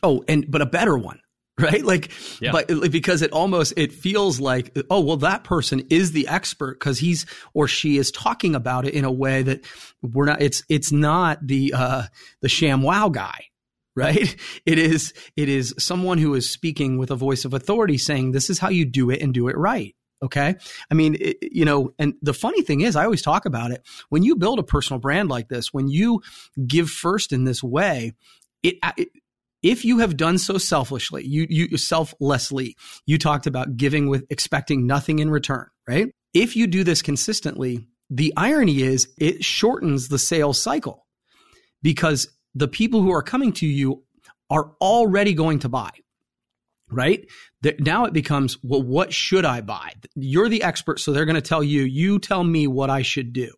Oh 0.03 0.23
and 0.27 0.49
but 0.49 0.61
a 0.61 0.65
better 0.65 0.97
one 0.97 1.19
right? 1.59 1.85
Like 1.85 2.11
yeah. 2.41 2.51
but 2.51 2.91
because 2.91 3.21
it 3.21 3.31
almost 3.31 3.73
it 3.77 3.93
feels 3.93 4.39
like 4.41 4.77
oh 4.89 4.99
well 4.99 5.17
that 5.17 5.45
person 5.45 5.87
is 5.89 6.11
the 6.11 6.27
expert 6.27 6.79
because 6.79 6.99
he's 6.99 7.25
or 7.53 7.67
she 7.67 7.97
is 7.97 8.11
talking 8.11 8.55
about 8.55 8.85
it 8.85 8.93
in 8.93 9.05
a 9.05 9.11
way 9.11 9.41
that 9.43 9.63
we're 10.01 10.25
not 10.25 10.41
it's 10.41 10.63
it's 10.67 10.91
not 10.91 11.45
the 11.45 11.73
uh 11.73 12.03
the 12.41 12.49
ShamWow 12.49 13.11
guy 13.11 13.45
right? 13.95 14.35
It 14.65 14.77
is 14.77 15.13
it 15.37 15.47
is 15.47 15.73
someone 15.77 16.17
who 16.17 16.33
is 16.33 16.49
speaking 16.49 16.97
with 16.97 17.11
a 17.11 17.15
voice 17.15 17.45
of 17.45 17.53
authority 17.53 17.97
saying 17.97 18.33
this 18.33 18.49
is 18.49 18.59
how 18.59 18.67
you 18.67 18.83
do 18.83 19.09
it 19.09 19.21
and 19.21 19.33
do 19.33 19.47
it 19.47 19.57
right 19.57 19.95
Okay. 20.23 20.55
I 20.89 20.93
mean, 20.93 21.17
it, 21.19 21.37
you 21.41 21.65
know, 21.65 21.93
and 21.99 22.13
the 22.21 22.33
funny 22.33 22.61
thing 22.61 22.81
is, 22.81 22.95
I 22.95 23.03
always 23.03 23.21
talk 23.21 23.45
about 23.45 23.71
it. 23.71 23.83
When 24.09 24.23
you 24.23 24.35
build 24.35 24.59
a 24.59 24.63
personal 24.63 24.99
brand 24.99 25.29
like 25.29 25.49
this, 25.49 25.73
when 25.73 25.87
you 25.87 26.21
give 26.65 26.89
first 26.89 27.33
in 27.33 27.43
this 27.43 27.61
way, 27.61 28.13
it, 28.63 28.77
it 28.97 29.09
if 29.61 29.83
you 29.83 29.99
have 29.99 30.15
done 30.15 30.37
so 30.37 30.57
selfishly, 30.57 31.25
you, 31.25 31.47
you 31.49 31.77
selflessly, 31.77 32.75
you 33.05 33.17
talked 33.17 33.47
about 33.47 33.77
giving 33.77 34.07
with 34.07 34.25
expecting 34.29 34.85
nothing 34.85 35.19
in 35.19 35.29
return, 35.29 35.67
right? 35.87 36.13
If 36.33 36.55
you 36.55 36.67
do 36.67 36.83
this 36.83 37.01
consistently, 37.01 37.87
the 38.09 38.31
irony 38.37 38.83
is 38.83 39.07
it 39.17 39.43
shortens 39.43 40.07
the 40.07 40.19
sales 40.19 40.61
cycle 40.61 41.05
because 41.81 42.27
the 42.53 42.67
people 42.67 43.01
who 43.01 43.11
are 43.11 43.23
coming 43.23 43.53
to 43.53 43.65
you 43.65 44.03
are 44.49 44.71
already 44.79 45.33
going 45.33 45.59
to 45.59 45.69
buy 45.69 45.89
right? 46.95 47.27
now 47.79 48.05
it 48.05 48.13
becomes, 48.13 48.57
well, 48.63 48.83
what 48.83 49.11
should 49.11 49.43
I 49.45 49.61
buy? 49.61 49.93
You're 50.15 50.49
the 50.49 50.63
expert, 50.63 50.99
so 50.99 51.11
they're 51.11 51.25
going 51.25 51.35
to 51.35 51.41
tell 51.41 51.63
you, 51.63 51.81
you 51.81 52.19
tell 52.19 52.43
me 52.43 52.67
what 52.67 52.89
I 52.89 53.01
should 53.01 53.33
do. 53.33 53.51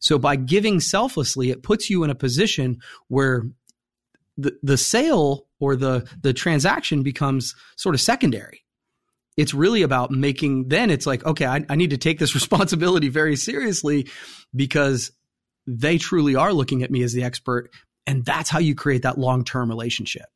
So 0.00 0.18
by 0.18 0.36
giving 0.36 0.80
selflessly, 0.80 1.50
it 1.50 1.62
puts 1.62 1.88
you 1.88 2.04
in 2.04 2.10
a 2.10 2.14
position 2.14 2.78
where 3.08 3.44
the, 4.36 4.56
the 4.62 4.76
sale 4.76 5.46
or 5.60 5.76
the, 5.76 6.08
the 6.20 6.32
transaction 6.32 7.02
becomes 7.02 7.54
sort 7.76 7.94
of 7.94 8.00
secondary. 8.00 8.64
It's 9.36 9.54
really 9.54 9.82
about 9.82 10.10
making, 10.10 10.68
then 10.68 10.90
it's 10.90 11.06
like, 11.06 11.24
okay, 11.24 11.46
I, 11.46 11.64
I 11.68 11.76
need 11.76 11.90
to 11.90 11.98
take 11.98 12.18
this 12.18 12.34
responsibility 12.36 13.08
very 13.08 13.36
seriously 13.36 14.08
because 14.54 15.12
they 15.66 15.98
truly 15.98 16.36
are 16.36 16.52
looking 16.52 16.82
at 16.82 16.90
me 16.90 17.02
as 17.02 17.12
the 17.12 17.24
expert. 17.24 17.70
And 18.06 18.24
that's 18.24 18.50
how 18.50 18.60
you 18.60 18.74
create 18.74 19.02
that 19.02 19.18
long 19.18 19.44
term 19.44 19.68
relationship. 19.68 20.26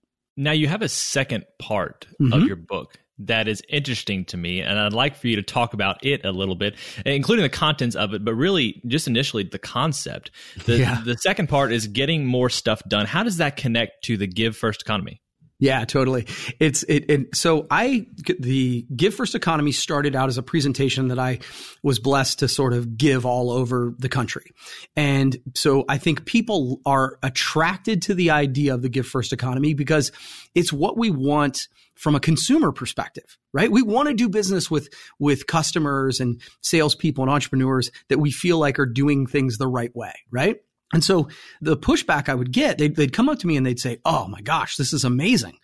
Now 0.40 0.52
you 0.52 0.68
have 0.68 0.80
a 0.80 0.88
second 0.88 1.44
part 1.58 2.06
mm-hmm. 2.18 2.32
of 2.32 2.44
your 2.44 2.56
book 2.56 2.98
that 3.18 3.46
is 3.46 3.62
interesting 3.68 4.24
to 4.24 4.38
me, 4.38 4.62
and 4.62 4.78
I'd 4.78 4.94
like 4.94 5.14
for 5.14 5.28
you 5.28 5.36
to 5.36 5.42
talk 5.42 5.74
about 5.74 6.02
it 6.02 6.24
a 6.24 6.32
little 6.32 6.54
bit, 6.54 6.76
including 7.04 7.42
the 7.42 7.50
contents 7.50 7.94
of 7.94 8.14
it, 8.14 8.24
but 8.24 8.34
really 8.34 8.80
just 8.86 9.06
initially 9.06 9.42
the 9.42 9.58
concept. 9.58 10.30
The, 10.64 10.78
yeah. 10.78 11.02
the 11.04 11.16
second 11.18 11.50
part 11.50 11.72
is 11.72 11.86
getting 11.88 12.24
more 12.24 12.48
stuff 12.48 12.80
done. 12.88 13.04
How 13.04 13.22
does 13.22 13.36
that 13.36 13.56
connect 13.56 14.02
to 14.04 14.16
the 14.16 14.26
Give 14.26 14.56
First 14.56 14.80
economy? 14.80 15.20
Yeah, 15.60 15.84
totally. 15.84 16.26
It's 16.58 16.82
it, 16.84 17.10
it, 17.10 17.36
so 17.36 17.66
I 17.70 18.06
the 18.38 18.86
Give 18.96 19.14
First 19.14 19.34
Economy 19.34 19.72
started 19.72 20.16
out 20.16 20.30
as 20.30 20.38
a 20.38 20.42
presentation 20.42 21.08
that 21.08 21.18
I 21.18 21.40
was 21.82 21.98
blessed 21.98 22.38
to 22.38 22.48
sort 22.48 22.72
of 22.72 22.96
give 22.96 23.26
all 23.26 23.50
over 23.50 23.94
the 23.98 24.08
country. 24.08 24.52
And 24.96 25.36
so 25.54 25.84
I 25.86 25.98
think 25.98 26.24
people 26.24 26.80
are 26.86 27.18
attracted 27.22 28.00
to 28.02 28.14
the 28.14 28.30
idea 28.30 28.72
of 28.72 28.80
the 28.80 28.88
Give 28.88 29.06
First 29.06 29.34
Economy 29.34 29.74
because 29.74 30.12
it's 30.54 30.72
what 30.72 30.96
we 30.96 31.10
want 31.10 31.68
from 31.94 32.14
a 32.14 32.20
consumer 32.20 32.72
perspective, 32.72 33.36
right? 33.52 33.70
We 33.70 33.82
want 33.82 34.08
to 34.08 34.14
do 34.14 34.30
business 34.30 34.70
with 34.70 34.88
with 35.18 35.46
customers 35.46 36.20
and 36.20 36.40
salespeople 36.62 37.22
and 37.22 37.30
entrepreneurs 37.30 37.90
that 38.08 38.18
we 38.18 38.30
feel 38.30 38.58
like 38.58 38.78
are 38.78 38.86
doing 38.86 39.26
things 39.26 39.58
the 39.58 39.68
right 39.68 39.94
way, 39.94 40.14
right? 40.30 40.56
And 40.92 41.04
so 41.04 41.28
the 41.60 41.76
pushback 41.76 42.28
I 42.28 42.34
would 42.34 42.52
get, 42.52 42.78
they'd, 42.78 42.96
they'd 42.96 43.12
come 43.12 43.28
up 43.28 43.38
to 43.40 43.46
me 43.46 43.56
and 43.56 43.64
they'd 43.64 43.78
say, 43.78 43.98
Oh 44.04 44.26
my 44.28 44.40
gosh, 44.40 44.76
this 44.76 44.92
is 44.92 45.04
amazing. 45.04 45.58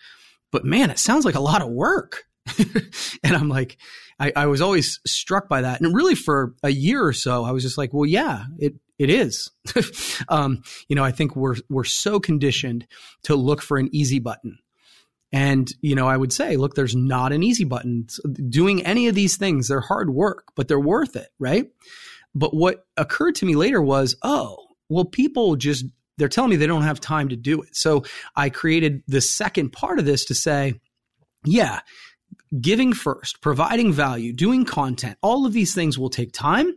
But 0.53 0.65
man, 0.65 0.91
it 0.91 0.99
sounds 0.99 1.25
like 1.25 1.35
a 1.35 1.41
lot 1.41 1.63
of 1.63 1.69
work. 1.69 2.25
and 3.25 3.37
I'm 3.37 3.49
like, 3.49 3.77
I, 4.21 4.33
I, 4.37 4.47
was 4.47 4.63
always 4.63 5.01
struck 5.05 5.49
by 5.49 5.63
that. 5.63 5.81
And 5.81 5.95
really 5.95 6.15
for 6.15 6.55
a 6.63 6.71
year 6.71 7.05
or 7.05 7.13
so, 7.13 7.45
I 7.45 7.51
was 7.51 7.65
just 7.65 7.77
like, 7.77 7.93
well, 7.93 8.07
yeah, 8.07 8.45
it, 8.59 8.75
it 8.99 9.11
is. 9.11 9.51
um, 10.29 10.63
you 10.89 10.95
know, 10.95 11.03
I 11.05 11.11
think 11.11 11.35
we're, 11.35 11.57
we're 11.69 11.85
so 11.85 12.21
conditioned 12.21 12.87
to 13.25 13.35
look 13.35 13.63
for 13.63 13.79
an 13.79 13.89
easy 13.93 14.21
button. 14.21 14.59
And, 15.33 15.71
you 15.81 15.97
know, 15.97 16.07
I 16.07 16.17
would 16.17 16.33
say, 16.33 16.57
look, 16.57 16.75
there's 16.75 16.95
not 16.95 17.33
an 17.33 17.43
easy 17.43 17.65
button. 17.65 18.07
Doing 18.49 18.87
any 18.87 19.09
of 19.09 19.15
these 19.15 19.37
things, 19.37 19.69
they're 19.69 19.81
hard 19.81 20.11
work, 20.11 20.45
but 20.55 20.69
they're 20.69 20.79
worth 20.79 21.17
it. 21.17 21.29
Right. 21.39 21.69
But 22.35 22.55
what 22.55 22.87
occurred 22.97 23.35
to 23.37 23.47
me 23.47 23.57
later 23.57 23.83
was, 23.83 24.17
oh, 24.23 24.66
well, 24.89 25.05
people 25.05 25.57
just, 25.57 25.85
they're 26.19 26.29
telling 26.29 26.51
me 26.51 26.57
they 26.57 26.67
don't 26.67 26.83
have 26.83 27.01
time 27.01 27.29
to 27.29 27.37
do 27.37 27.61
it. 27.63 27.77
So 27.77 28.05
I 28.35 28.51
created 28.51 29.03
the 29.07 29.21
second 29.21 29.71
part 29.73 29.99
of 29.99 30.05
this 30.05 30.25
to 30.27 30.35
say, 30.35 30.75
yeah, 31.45 31.81
giving 32.61 32.93
first, 32.93 33.41
providing 33.41 33.93
value, 33.93 34.33
doing 34.33 34.65
content, 34.65 35.19
all 35.23 35.47
of 35.47 35.53
these 35.53 35.75
things 35.75 35.99
will 35.99 36.11
take 36.11 36.33
time 36.33 36.73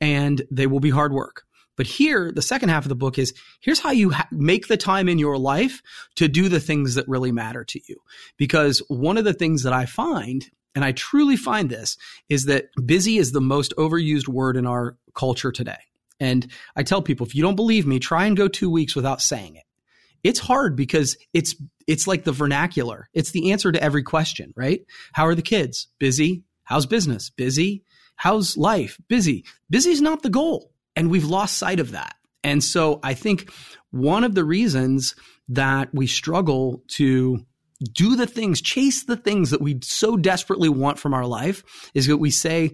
and 0.00 0.42
they 0.50 0.66
will 0.66 0.80
be 0.80 0.90
hard 0.90 1.12
work. 1.12 1.44
But 1.76 1.86
here, 1.86 2.30
the 2.30 2.42
second 2.42 2.68
half 2.68 2.84
of 2.84 2.90
the 2.90 2.94
book 2.94 3.18
is 3.18 3.32
here's 3.60 3.80
how 3.80 3.90
you 3.90 4.10
ha- 4.10 4.28
make 4.30 4.68
the 4.68 4.76
time 4.76 5.08
in 5.08 5.18
your 5.18 5.38
life 5.38 5.80
to 6.16 6.28
do 6.28 6.48
the 6.48 6.60
things 6.60 6.94
that 6.94 7.08
really 7.08 7.32
matter 7.32 7.64
to 7.64 7.80
you. 7.88 7.96
Because 8.36 8.82
one 8.88 9.16
of 9.16 9.24
the 9.24 9.32
things 9.32 9.62
that 9.62 9.72
I 9.72 9.86
find, 9.86 10.44
and 10.74 10.84
I 10.84 10.92
truly 10.92 11.36
find 11.36 11.70
this, 11.70 11.96
is 12.28 12.44
that 12.46 12.66
busy 12.84 13.16
is 13.16 13.32
the 13.32 13.40
most 13.40 13.72
overused 13.78 14.28
word 14.28 14.58
in 14.58 14.66
our 14.66 14.98
culture 15.14 15.52
today. 15.52 15.78
And 16.20 16.50
I 16.76 16.82
tell 16.82 17.02
people, 17.02 17.26
if 17.26 17.34
you 17.34 17.42
don't 17.42 17.56
believe 17.56 17.86
me, 17.86 17.98
try 17.98 18.26
and 18.26 18.36
go 18.36 18.46
two 18.46 18.70
weeks 18.70 18.94
without 18.94 19.22
saying 19.22 19.56
it. 19.56 19.64
It's 20.22 20.38
hard 20.38 20.76
because 20.76 21.16
it's 21.32 21.56
it's 21.86 22.06
like 22.06 22.24
the 22.24 22.32
vernacular. 22.32 23.08
It's 23.14 23.30
the 23.30 23.52
answer 23.52 23.72
to 23.72 23.82
every 23.82 24.02
question, 24.02 24.52
right? 24.54 24.82
How 25.12 25.26
are 25.26 25.34
the 25.34 25.42
kids? 25.42 25.88
Busy. 25.98 26.44
How's 26.64 26.86
business? 26.86 27.30
Busy. 27.30 27.84
How's 28.16 28.56
life? 28.56 28.98
Busy. 29.08 29.44
Busy 29.70 29.90
is 29.90 30.02
not 30.02 30.22
the 30.22 30.30
goal. 30.30 30.72
And 30.94 31.10
we've 31.10 31.24
lost 31.24 31.56
sight 31.56 31.80
of 31.80 31.92
that. 31.92 32.16
And 32.44 32.62
so 32.62 33.00
I 33.02 33.14
think 33.14 33.50
one 33.90 34.24
of 34.24 34.34
the 34.34 34.44
reasons 34.44 35.14
that 35.48 35.88
we 35.94 36.06
struggle 36.06 36.82
to 36.88 37.44
do 37.92 38.14
the 38.14 38.26
things, 38.26 38.60
chase 38.60 39.04
the 39.04 39.16
things 39.16 39.50
that 39.50 39.60
we 39.60 39.78
so 39.82 40.16
desperately 40.16 40.68
want 40.68 40.98
from 40.98 41.14
our 41.14 41.26
life 41.26 41.64
is 41.94 42.06
that 42.06 42.18
we 42.18 42.30
say 42.30 42.72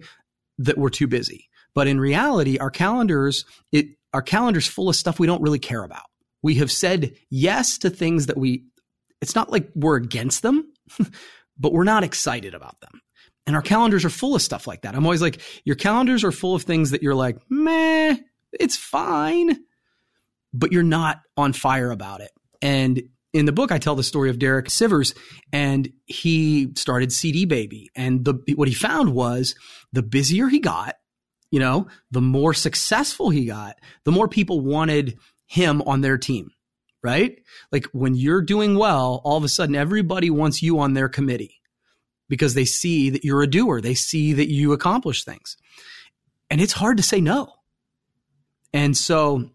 that 0.57 0.77
we're 0.77 0.89
too 0.89 1.07
busy. 1.07 1.49
But 1.77 1.85
in 1.87 1.99
reality, 1.99 2.57
our 2.57 2.71
calendars, 2.71 3.45
it, 3.71 3.85
our 4.11 4.23
calendars 4.23 4.65
full 4.65 4.89
of 4.89 4.95
stuff 4.95 5.19
we 5.19 5.27
don't 5.27 5.43
really 5.43 5.59
care 5.59 5.83
about. 5.83 6.07
We 6.41 6.55
have 6.55 6.71
said 6.71 7.13
yes 7.29 7.77
to 7.77 7.91
things 7.91 8.25
that 8.25 8.35
we, 8.35 8.63
it's 9.21 9.35
not 9.35 9.51
like 9.51 9.69
we're 9.75 9.97
against 9.97 10.41
them, 10.41 10.73
but 11.59 11.73
we're 11.73 11.83
not 11.83 12.03
excited 12.03 12.55
about 12.55 12.81
them. 12.81 12.99
And 13.45 13.55
our 13.55 13.61
calendars 13.61 14.05
are 14.05 14.09
full 14.09 14.33
of 14.33 14.41
stuff 14.41 14.65
like 14.65 14.81
that. 14.81 14.95
I'm 14.95 15.05
always 15.05 15.21
like, 15.21 15.39
your 15.65 15.75
calendars 15.75 16.23
are 16.23 16.31
full 16.31 16.55
of 16.55 16.63
things 16.63 16.89
that 16.89 17.03
you're 17.03 17.13
like, 17.13 17.37
meh, 17.47 18.15
it's 18.53 18.75
fine, 18.75 19.59
but 20.55 20.71
you're 20.71 20.81
not 20.81 21.21
on 21.37 21.53
fire 21.53 21.91
about 21.91 22.21
it. 22.21 22.31
And 22.59 23.03
in 23.33 23.45
the 23.45 23.51
book, 23.51 23.71
I 23.71 23.77
tell 23.77 23.93
the 23.93 24.01
story 24.01 24.31
of 24.31 24.39
Derek 24.39 24.69
Sivers, 24.69 25.15
and 25.53 25.93
he 26.07 26.73
started 26.75 27.13
CD 27.13 27.45
Baby. 27.45 27.91
And 27.95 28.25
the, 28.25 28.33
what 28.55 28.67
he 28.67 28.73
found 28.73 29.13
was 29.13 29.53
the 29.93 30.01
busier 30.01 30.47
he 30.47 30.57
got, 30.57 30.95
you 31.51 31.59
know, 31.59 31.87
the 32.11 32.21
more 32.21 32.53
successful 32.53 33.29
he 33.29 33.45
got, 33.45 33.77
the 34.03 34.11
more 34.11 34.27
people 34.27 34.61
wanted 34.61 35.17
him 35.45 35.81
on 35.83 36.01
their 36.01 36.17
team, 36.17 36.51
right? 37.03 37.39
Like 37.71 37.85
when 37.87 38.15
you're 38.15 38.41
doing 38.41 38.77
well, 38.77 39.21
all 39.23 39.37
of 39.37 39.43
a 39.43 39.49
sudden 39.49 39.75
everybody 39.75 40.29
wants 40.29 40.61
you 40.61 40.79
on 40.79 40.93
their 40.93 41.09
committee 41.09 41.61
because 42.29 42.53
they 42.53 42.65
see 42.65 43.09
that 43.11 43.23
you're 43.23 43.41
a 43.41 43.47
doer. 43.47 43.79
They 43.81 43.93
see 43.93 44.33
that 44.33 44.51
you 44.51 44.73
accomplish 44.73 45.23
things. 45.23 45.57
And 46.49 46.61
it's 46.61 46.73
hard 46.73 46.97
to 46.97 47.03
say 47.03 47.21
no. 47.21 47.53
And 48.73 48.95
so 48.95 49.49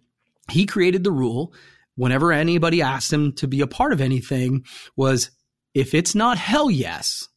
he 0.51 0.67
created 0.67 1.05
the 1.05 1.13
rule 1.13 1.53
whenever 1.95 2.33
anybody 2.33 2.83
asked 2.83 3.13
him 3.13 3.33
to 3.35 3.47
be 3.47 3.61
a 3.61 3.67
part 3.67 3.93
of 3.93 4.01
anything 4.01 4.65
was 4.97 5.31
if 5.75 5.95
it's 5.95 6.15
not 6.15 6.39
hell 6.39 6.71
yes, 6.71 7.29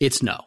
it's 0.00 0.22
no. 0.22 0.40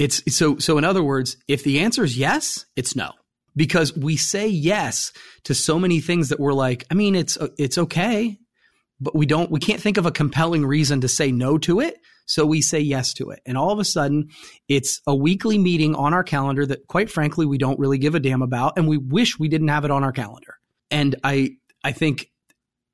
It's 0.00 0.22
so 0.34 0.56
so 0.56 0.78
in 0.78 0.84
other 0.84 1.02
words, 1.02 1.36
if 1.46 1.62
the 1.62 1.80
answer 1.80 2.02
is 2.02 2.16
yes, 2.16 2.64
it's 2.74 2.96
no. 2.96 3.12
Because 3.54 3.94
we 3.94 4.16
say 4.16 4.48
yes 4.48 5.12
to 5.44 5.54
so 5.54 5.78
many 5.78 6.00
things 6.00 6.30
that 6.30 6.40
we're 6.40 6.54
like, 6.54 6.86
I 6.90 6.94
mean, 6.94 7.14
it's 7.14 7.36
it's 7.58 7.76
okay, 7.76 8.38
but 8.98 9.14
we 9.14 9.26
don't 9.26 9.50
we 9.50 9.60
can't 9.60 9.80
think 9.80 9.98
of 9.98 10.06
a 10.06 10.10
compelling 10.10 10.64
reason 10.64 11.02
to 11.02 11.08
say 11.08 11.30
no 11.30 11.58
to 11.58 11.80
it. 11.80 11.98
So 12.24 12.46
we 12.46 12.62
say 12.62 12.80
yes 12.80 13.12
to 13.14 13.28
it. 13.30 13.40
And 13.44 13.58
all 13.58 13.72
of 13.72 13.78
a 13.78 13.84
sudden, 13.84 14.28
it's 14.68 15.02
a 15.06 15.14
weekly 15.14 15.58
meeting 15.58 15.94
on 15.94 16.14
our 16.14 16.24
calendar 16.24 16.64
that 16.64 16.86
quite 16.86 17.10
frankly 17.10 17.44
we 17.44 17.58
don't 17.58 17.78
really 17.78 17.98
give 17.98 18.14
a 18.14 18.20
damn 18.20 18.40
about 18.40 18.78
and 18.78 18.88
we 18.88 18.96
wish 18.96 19.38
we 19.38 19.48
didn't 19.48 19.68
have 19.68 19.84
it 19.84 19.90
on 19.90 20.02
our 20.02 20.12
calendar. 20.12 20.54
And 20.90 21.16
I 21.22 21.56
I 21.84 21.92
think 21.92 22.30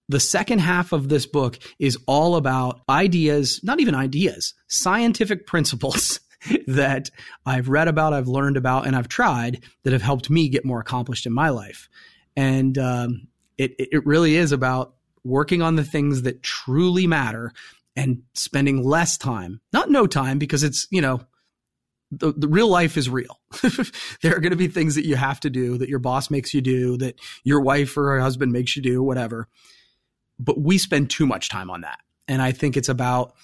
the 0.09 0.21
second 0.21 0.59
half 0.59 0.91
of 0.93 1.09
this 1.09 1.27
book 1.27 1.57
is 1.79 1.99
all 2.09 2.35
about 2.35 2.81
ideas, 2.89 3.61
not 3.63 3.79
even 3.79 3.95
ideas, 3.95 4.55
scientific 4.67 5.47
principles 5.47 6.19
that 6.67 7.11
I've 7.45 7.69
read 7.69 7.89
about, 7.89 8.13
I've 8.13 8.29
learned 8.29 8.57
about, 8.57 8.87
and 8.87 8.97
I've 8.97 9.09
tried 9.09 9.63
that 9.83 9.93
have 9.93 10.03
helped 10.03 10.31
me 10.31 10.49
get 10.49 10.65
more 10.65 10.81
accomplished 10.81 11.27
in 11.27 11.33
my 11.33 11.51
life. 11.51 11.89
And 12.37 12.77
um, 12.79 13.29
it, 13.59 13.75
it 13.79 14.07
really 14.07 14.37
is 14.37 14.53
about 14.53 14.95
working 15.25 15.63
on 15.63 15.77
the 15.77 15.85
things 15.85 16.23
that 16.23 16.43
truly 16.43 17.07
matter 17.07 17.53
and 17.97 18.23
spending 18.35 18.83
less 18.83 19.17
time, 19.17 19.61
not 19.73 19.91
no 19.91 20.07
time, 20.07 20.39
because 20.39 20.63
it's, 20.63 20.87
you 20.91 21.01
know, 21.01 21.21
the, 22.11 22.33
the 22.33 22.49
real 22.49 22.69
life 22.69 22.97
is 22.97 23.09
real. 23.09 23.41
there 24.23 24.37
are 24.37 24.41
going 24.41 24.51
to 24.51 24.57
be 24.57 24.69
things 24.69 24.95
that 24.95 25.07
you 25.07 25.17
have 25.17 25.41
to 25.41 25.51
do 25.51 25.79
that 25.79 25.89
your 25.89 25.99
boss 25.99 26.31
makes 26.31 26.55
you 26.55 26.61
do, 26.61 26.97
that 26.99 27.19
your 27.43 27.61
wife 27.61 27.97
or 27.97 28.21
husband 28.21 28.53
makes 28.53 28.77
you 28.77 28.83
do, 28.83 29.03
whatever. 29.03 29.49
But 30.39 30.61
we 30.61 30.79
spend 30.79 31.11
too 31.11 31.27
much 31.27 31.49
time 31.49 31.71
on 31.71 31.81
that. 31.81 31.99
And 32.29 32.43
I 32.43 32.53
think 32.53 32.77
it's 32.77 32.89
about 32.89 33.35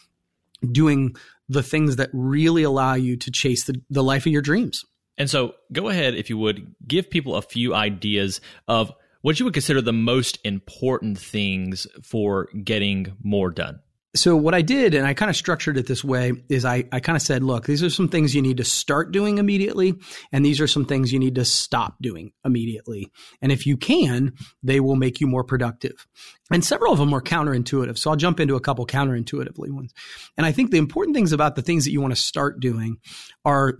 doing 0.70 1.16
the 1.52 1.62
things 1.62 1.96
that 1.96 2.10
really 2.12 2.62
allow 2.62 2.94
you 2.94 3.16
to 3.16 3.30
chase 3.30 3.64
the, 3.64 3.80
the 3.90 4.02
life 4.02 4.26
of 4.26 4.32
your 4.32 4.42
dreams. 4.42 4.84
And 5.18 5.28
so 5.28 5.54
go 5.72 5.88
ahead, 5.88 6.14
if 6.14 6.30
you 6.30 6.38
would, 6.38 6.74
give 6.86 7.10
people 7.10 7.36
a 7.36 7.42
few 7.42 7.74
ideas 7.74 8.40
of 8.66 8.92
what 9.20 9.38
you 9.38 9.44
would 9.44 9.54
consider 9.54 9.80
the 9.80 9.92
most 9.92 10.38
important 10.44 11.18
things 11.18 11.86
for 12.02 12.48
getting 12.64 13.16
more 13.22 13.50
done 13.50 13.80
so 14.14 14.36
what 14.36 14.54
I 14.54 14.60
did, 14.60 14.94
and 14.94 15.06
I 15.06 15.14
kind 15.14 15.30
of 15.30 15.36
structured 15.36 15.78
it 15.78 15.86
this 15.86 16.04
way, 16.04 16.32
is 16.50 16.64
I, 16.64 16.84
I 16.92 17.00
kind 17.00 17.16
of 17.16 17.22
said, 17.22 17.42
look, 17.42 17.64
these 17.64 17.82
are 17.82 17.88
some 17.88 18.08
things 18.08 18.34
you 18.34 18.42
need 18.42 18.58
to 18.58 18.64
start 18.64 19.10
doing 19.10 19.38
immediately, 19.38 19.94
and 20.32 20.44
these 20.44 20.60
are 20.60 20.66
some 20.66 20.84
things 20.84 21.12
you 21.12 21.18
need 21.18 21.36
to 21.36 21.46
stop 21.46 21.96
doing 22.00 22.32
immediately. 22.44 23.10
And 23.40 23.50
if 23.50 23.66
you 23.66 23.78
can, 23.78 24.34
they 24.62 24.80
will 24.80 24.96
make 24.96 25.20
you 25.20 25.26
more 25.26 25.44
productive. 25.44 26.06
And 26.50 26.62
several 26.62 26.92
of 26.92 26.98
them 26.98 27.10
were 27.10 27.22
counterintuitive. 27.22 27.96
So 27.96 28.10
I'll 28.10 28.16
jump 28.16 28.38
into 28.38 28.54
a 28.54 28.60
couple 28.60 28.86
counterintuitively 28.86 29.70
ones. 29.70 29.94
And 30.36 30.44
I 30.44 30.52
think 30.52 30.70
the 30.70 30.78
important 30.78 31.16
things 31.16 31.32
about 31.32 31.56
the 31.56 31.62
things 31.62 31.84
that 31.84 31.92
you 31.92 32.02
want 32.02 32.14
to 32.14 32.20
start 32.20 32.60
doing 32.60 32.98
are 33.46 33.78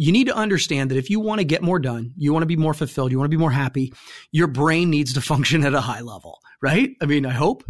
you 0.00 0.12
need 0.12 0.28
to 0.28 0.34
understand 0.34 0.90
that 0.90 0.98
if 0.98 1.10
you 1.10 1.20
want 1.20 1.40
to 1.40 1.44
get 1.44 1.62
more 1.62 1.78
done, 1.78 2.12
you 2.16 2.32
want 2.32 2.42
to 2.42 2.46
be 2.46 2.56
more 2.56 2.74
fulfilled, 2.74 3.12
you 3.12 3.18
want 3.18 3.30
to 3.30 3.36
be 3.36 3.40
more 3.40 3.50
happy, 3.50 3.92
your 4.32 4.46
brain 4.46 4.90
needs 4.90 5.12
to 5.14 5.20
function 5.32 5.64
at 5.64 5.74
a 5.74 5.80
high 5.80 6.00
level, 6.00 6.38
right? 6.62 6.90
I 7.02 7.06
mean, 7.06 7.26
I 7.26 7.32
hope 7.32 7.64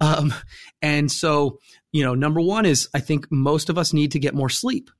um, 0.00 0.34
and 0.82 1.10
so, 1.10 1.58
you 1.92 2.04
know, 2.04 2.14
number 2.14 2.40
one 2.40 2.66
is 2.66 2.88
I 2.94 3.00
think 3.00 3.26
most 3.30 3.68
of 3.68 3.78
us 3.78 3.92
need 3.92 4.12
to 4.12 4.18
get 4.18 4.34
more 4.34 4.48
sleep. 4.48 4.90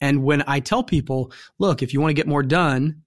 And 0.00 0.22
when 0.22 0.44
I 0.46 0.60
tell 0.60 0.82
people, 0.82 1.32
look, 1.58 1.82
if 1.82 1.92
you 1.92 2.00
want 2.00 2.10
to 2.10 2.14
get 2.14 2.26
more 2.26 2.42
done, 2.42 3.02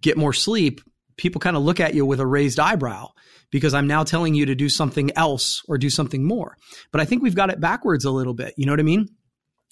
get 0.00 0.16
more 0.16 0.32
sleep, 0.32 0.80
people 1.16 1.40
kind 1.40 1.56
of 1.56 1.62
look 1.62 1.80
at 1.80 1.94
you 1.94 2.04
with 2.04 2.20
a 2.20 2.26
raised 2.26 2.58
eyebrow 2.58 3.08
because 3.50 3.74
I'm 3.74 3.86
now 3.86 4.02
telling 4.02 4.34
you 4.34 4.46
to 4.46 4.54
do 4.54 4.68
something 4.68 5.10
else 5.16 5.62
or 5.68 5.78
do 5.78 5.90
something 5.90 6.24
more. 6.24 6.56
But 6.90 7.00
I 7.00 7.04
think 7.04 7.22
we've 7.22 7.34
got 7.34 7.50
it 7.50 7.60
backwards 7.60 8.04
a 8.04 8.10
little 8.10 8.34
bit. 8.34 8.54
You 8.56 8.66
know 8.66 8.72
what 8.72 8.80
I 8.80 8.84
mean? 8.84 9.08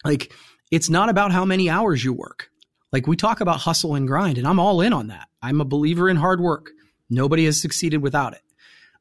Like, 0.04 0.32
it's 0.70 0.90
not 0.90 1.08
about 1.08 1.32
how 1.32 1.44
many 1.44 1.68
hours 1.70 2.04
you 2.04 2.12
work. 2.12 2.48
Like, 2.94 3.08
we 3.08 3.16
talk 3.16 3.40
about 3.40 3.58
hustle 3.58 3.96
and 3.96 4.06
grind, 4.06 4.38
and 4.38 4.46
I'm 4.46 4.60
all 4.60 4.80
in 4.80 4.92
on 4.92 5.08
that. 5.08 5.26
I'm 5.42 5.60
a 5.60 5.64
believer 5.64 6.08
in 6.08 6.14
hard 6.14 6.40
work. 6.40 6.70
Nobody 7.10 7.44
has 7.46 7.60
succeeded 7.60 8.00
without 8.00 8.34
it. 8.34 8.42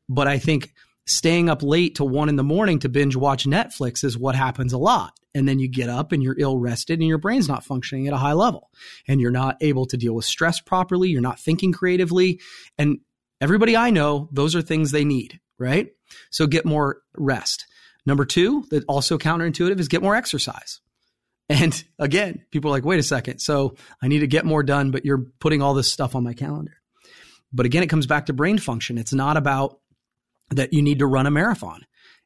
But 0.10 0.28
I 0.28 0.40
think 0.40 0.74
staying 1.06 1.48
up 1.48 1.62
late 1.62 1.94
to 1.98 2.04
one 2.04 2.28
in 2.28 2.36
the 2.36 2.44
morning 2.44 2.80
to 2.80 2.90
binge 2.90 3.16
watch 3.16 3.46
Netflix 3.46 4.04
is 4.04 4.18
what 4.18 4.34
happens 4.34 4.74
a 4.74 4.80
lot. 4.80 5.14
And 5.36 5.48
then 5.48 5.60
you 5.60 5.68
get 5.68 5.90
up 5.90 6.12
and 6.12 6.24
you're 6.24 6.40
ill 6.40 6.58
rested 6.58 6.98
and 6.98 7.08
your 7.08 7.20
brain's 7.20 7.48
not 7.48 7.64
functioning 7.64 8.08
at 8.08 8.16
a 8.16 8.18
high 8.18 8.34
level 8.34 8.72
and 9.08 9.22
you're 9.22 9.30
not 9.30 9.58
able 9.62 9.86
to 9.86 9.96
deal 9.96 10.16
with 10.16 10.26
stress 10.26 10.60
properly. 10.60 11.10
You're 11.10 11.22
not 11.22 11.40
thinking 11.40 11.72
creatively. 11.72 12.42
And 12.80 12.98
everybody 13.42 13.78
I 13.78 13.92
know, 13.92 14.28
those 14.32 14.56
are 14.56 14.64
things 14.64 14.90
they 14.90 15.06
need, 15.06 15.40
right? 15.60 15.90
So 16.32 16.48
get 16.48 16.66
more 16.66 17.04
rest. 17.16 17.68
Number 18.08 18.26
two, 18.26 18.64
that 18.72 18.86
also 18.88 19.20
counterintuitive 19.20 19.80
is 19.80 19.88
get 19.88 20.02
more 20.02 20.16
exercise. 20.16 20.82
And 21.50 21.84
again, 22.00 22.46
people 22.52 22.70
are 22.70 22.74
like, 22.74 22.86
wait 22.86 23.00
a 23.00 23.04
second. 23.04 23.40
So 23.40 23.76
I 24.02 24.08
need 24.08 24.20
to 24.20 24.28
get 24.28 24.46
more 24.46 24.64
done, 24.64 24.92
but 24.92 25.06
you're 25.06 25.26
putting 25.40 25.62
all 25.62 25.74
this 25.74 25.92
stuff 25.92 26.16
on 26.16 26.24
my 26.24 26.34
calendar. 26.34 26.74
But 27.52 27.66
again, 27.66 27.84
it 27.84 27.90
comes 27.90 28.08
back 28.08 28.28
to 28.28 28.34
brain 28.34 28.58
function. 28.58 28.98
It's 28.98 29.14
not 29.14 29.38
about 29.38 29.80
that 30.50 30.74
you 30.74 30.82
need 30.82 31.00
to 31.00 31.06
run 31.06 31.28
a 31.28 31.32
marathon. 31.32 31.86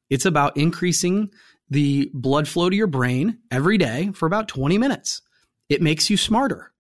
It's 0.09 0.25
about 0.25 0.55
increasing 0.55 1.29
the 1.69 2.09
blood 2.13 2.47
flow 2.47 2.69
to 2.69 2.75
your 2.75 2.87
brain 2.87 3.39
every 3.51 3.77
day 3.77 4.11
for 4.13 4.25
about 4.25 4.47
20 4.47 4.77
minutes. 4.77 5.21
It 5.69 5.81
makes 5.81 6.09
you 6.09 6.17
smarter. 6.17 6.71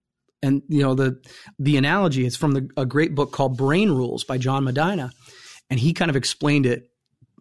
And 0.43 0.61
you 0.69 0.83
know 0.83 0.93
the 0.93 1.19
the 1.57 1.77
analogy 1.77 2.23
is 2.23 2.37
from 2.37 2.51
the, 2.51 2.69
a 2.77 2.85
great 2.85 3.15
book 3.15 3.31
called 3.31 3.57
Brain 3.57 3.89
Rules 3.89 4.23
by 4.23 4.37
John 4.37 4.63
Medina, 4.63 5.09
and 5.71 5.79
he 5.79 5.93
kind 5.93 6.11
of 6.11 6.15
explained 6.15 6.67
it 6.67 6.91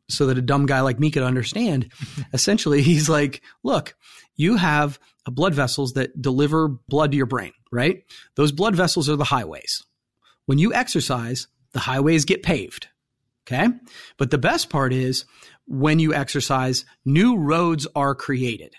so 0.09 0.26
that 0.26 0.38
a 0.38 0.42
dumb 0.42 0.64
guy 0.64 0.80
like 0.80 0.98
me 0.98 1.11
could 1.11 1.22
understand. 1.22 1.92
Essentially, 2.32 2.80
he's 2.80 3.06
like, 3.06 3.42
"Look, 3.62 3.94
you 4.37 4.57
have 4.57 4.99
blood 5.27 5.55
vessels 5.55 5.94
that 5.94 6.20
deliver 6.20 6.68
blood 6.68 7.11
to 7.11 7.16
your 7.16 7.27
brain, 7.27 7.53
right? 7.72 8.05
Those 8.37 8.53
blood 8.53 8.77
vessels 8.77 9.09
are 9.09 9.16
the 9.16 9.25
highways. 9.25 9.83
When 10.44 10.59
you 10.59 10.72
exercise, 10.72 11.49
the 11.72 11.81
highways 11.81 12.25
get 12.25 12.42
paved. 12.42 12.88
Okay. 13.46 13.68
But 14.16 14.31
the 14.31 14.38
best 14.38 14.70
part 14.70 14.92
is 14.92 15.25
when 15.66 15.99
you 15.99 16.12
exercise, 16.14 16.85
new 17.05 17.37
roads 17.37 17.87
are 17.94 18.14
created. 18.14 18.75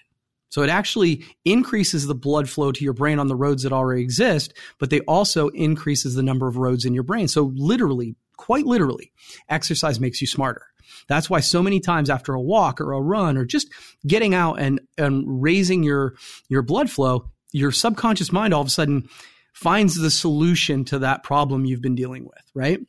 So 0.50 0.62
it 0.62 0.70
actually 0.70 1.26
increases 1.44 2.08
the 2.08 2.16
blood 2.16 2.50
flow 2.50 2.72
to 2.72 2.84
your 2.84 2.94
brain 2.94 3.20
on 3.20 3.28
the 3.28 3.36
roads 3.36 3.64
that 3.64 3.74
already 3.74 4.02
exist, 4.02 4.54
but 4.80 4.90
they 4.90 5.02
also 5.02 5.50
increases 5.50 6.16
the 6.16 6.24
number 6.24 6.48
of 6.48 6.58
roads 6.58 6.86
in 6.86 6.94
your 6.94 7.04
brain. 7.04 7.28
So 7.28 7.52
literally, 7.56 8.16
quite 8.38 8.66
literally, 8.66 9.12
exercise 9.50 10.00
makes 10.00 10.22
you 10.22 10.28
smarter. 10.28 10.64
That's 11.08 11.30
why 11.30 11.42
so 11.42 11.62
many 11.62 11.80
times 11.80 12.10
after 12.10 12.34
a 12.34 12.42
walk 12.42 12.80
or 12.80 12.94
a 12.94 13.02
run 13.02 13.38
or 13.38 13.46
just 13.46 13.70
getting 14.06 14.34
out 14.34 14.60
and, 14.60 14.80
and 14.98 15.24
raising 15.42 15.84
your, 15.84 16.16
your 16.50 16.62
blood 16.62 16.90
flow, 16.90 17.30
your 17.52 17.72
subconscious 17.72 18.32
mind 18.32 18.54
all 18.54 18.62
of 18.62 18.68
a 18.68 18.72
sudden 18.72 19.10
finds 19.54 19.96
the 19.96 20.12
solution 20.12 20.86
to 20.86 21.00
that 21.00 21.24
problem 21.24 21.66
you've 21.66 21.82
been 21.82 21.96
dealing 21.96 22.26
with, 22.26 22.44
right? 22.54 22.80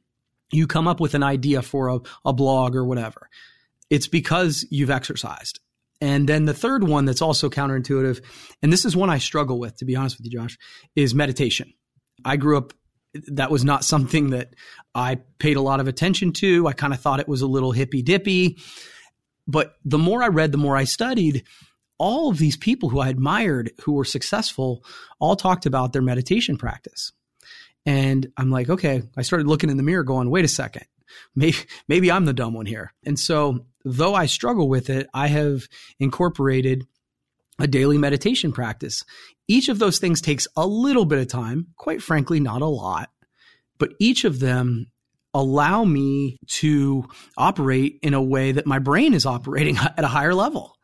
you 0.52 0.66
come 0.66 0.88
up 0.88 1.00
with 1.00 1.14
an 1.14 1.22
idea 1.22 1.62
for 1.62 1.88
a, 1.88 2.00
a 2.24 2.32
blog 2.32 2.74
or 2.74 2.84
whatever. 2.84 3.28
It's 3.90 4.06
because 4.06 4.66
you've 4.70 4.90
exercised. 4.90 5.60
And 6.00 6.28
then 6.28 6.44
the 6.44 6.54
third 6.54 6.84
one 6.84 7.06
that's 7.06 7.22
also 7.22 7.50
counterintuitive, 7.50 8.22
and 8.62 8.72
this 8.72 8.84
is 8.84 8.94
one 8.94 9.10
I 9.10 9.18
struggle 9.18 9.58
with, 9.58 9.76
to 9.78 9.84
be 9.84 9.96
honest 9.96 10.18
with 10.18 10.26
you, 10.26 10.38
Josh, 10.38 10.56
is 10.94 11.14
meditation. 11.14 11.72
I 12.24 12.36
grew 12.36 12.56
up, 12.56 12.72
that 13.26 13.50
was 13.50 13.64
not 13.64 13.84
something 13.84 14.30
that 14.30 14.54
I 14.94 15.16
paid 15.38 15.56
a 15.56 15.62
lot 15.62 15.80
of 15.80 15.88
attention 15.88 16.32
to. 16.34 16.66
I 16.66 16.72
kind 16.72 16.92
of 16.92 17.00
thought 17.00 17.20
it 17.20 17.28
was 17.28 17.42
a 17.42 17.46
little 17.46 17.72
hippy 17.72 18.02
dippy. 18.02 18.58
But 19.46 19.74
the 19.84 19.98
more 19.98 20.22
I 20.22 20.28
read, 20.28 20.52
the 20.52 20.58
more 20.58 20.76
I 20.76 20.84
studied, 20.84 21.44
all 21.98 22.30
of 22.30 22.38
these 22.38 22.56
people 22.56 22.88
who 22.88 23.00
I 23.00 23.08
admired 23.08 23.72
who 23.82 23.92
were 23.92 24.04
successful 24.04 24.84
all 25.18 25.36
talked 25.36 25.66
about 25.66 25.92
their 25.92 26.02
meditation 26.02 26.56
practice. 26.56 27.12
And 27.84 28.30
I'm 28.36 28.50
like, 28.50 28.68
okay, 28.68 29.02
I 29.16 29.22
started 29.22 29.46
looking 29.46 29.70
in 29.70 29.76
the 29.76 29.82
mirror 29.82 30.04
going, 30.04 30.30
wait 30.30 30.44
a 30.44 30.48
second, 30.48 30.84
maybe, 31.34 31.56
maybe 31.88 32.12
I'm 32.12 32.26
the 32.26 32.34
dumb 32.34 32.54
one 32.54 32.66
here. 32.66 32.92
And 33.04 33.18
so 33.18 33.64
though 33.84 34.14
I 34.14 34.26
struggle 34.26 34.68
with 34.68 34.90
it, 34.90 35.08
I 35.14 35.28
have 35.28 35.66
incorporated 35.98 36.86
a 37.58 37.66
daily 37.66 37.98
meditation 37.98 38.52
practice. 38.52 39.04
Each 39.48 39.68
of 39.68 39.78
those 39.78 39.98
things 39.98 40.20
takes 40.20 40.46
a 40.56 40.66
little 40.66 41.04
bit 41.04 41.18
of 41.18 41.28
time, 41.28 41.68
quite 41.76 42.02
frankly, 42.02 42.40
not 42.40 42.62
a 42.62 42.66
lot, 42.66 43.10
but 43.78 43.92
each 43.98 44.24
of 44.24 44.40
them 44.40 44.86
allow 45.34 45.84
me 45.84 46.38
to 46.46 47.04
operate 47.36 47.98
in 48.02 48.14
a 48.14 48.22
way 48.22 48.52
that 48.52 48.66
my 48.66 48.78
brain 48.78 49.14
is 49.14 49.26
operating 49.26 49.76
at 49.96 50.04
a 50.04 50.08
higher 50.08 50.34
level. 50.34 50.74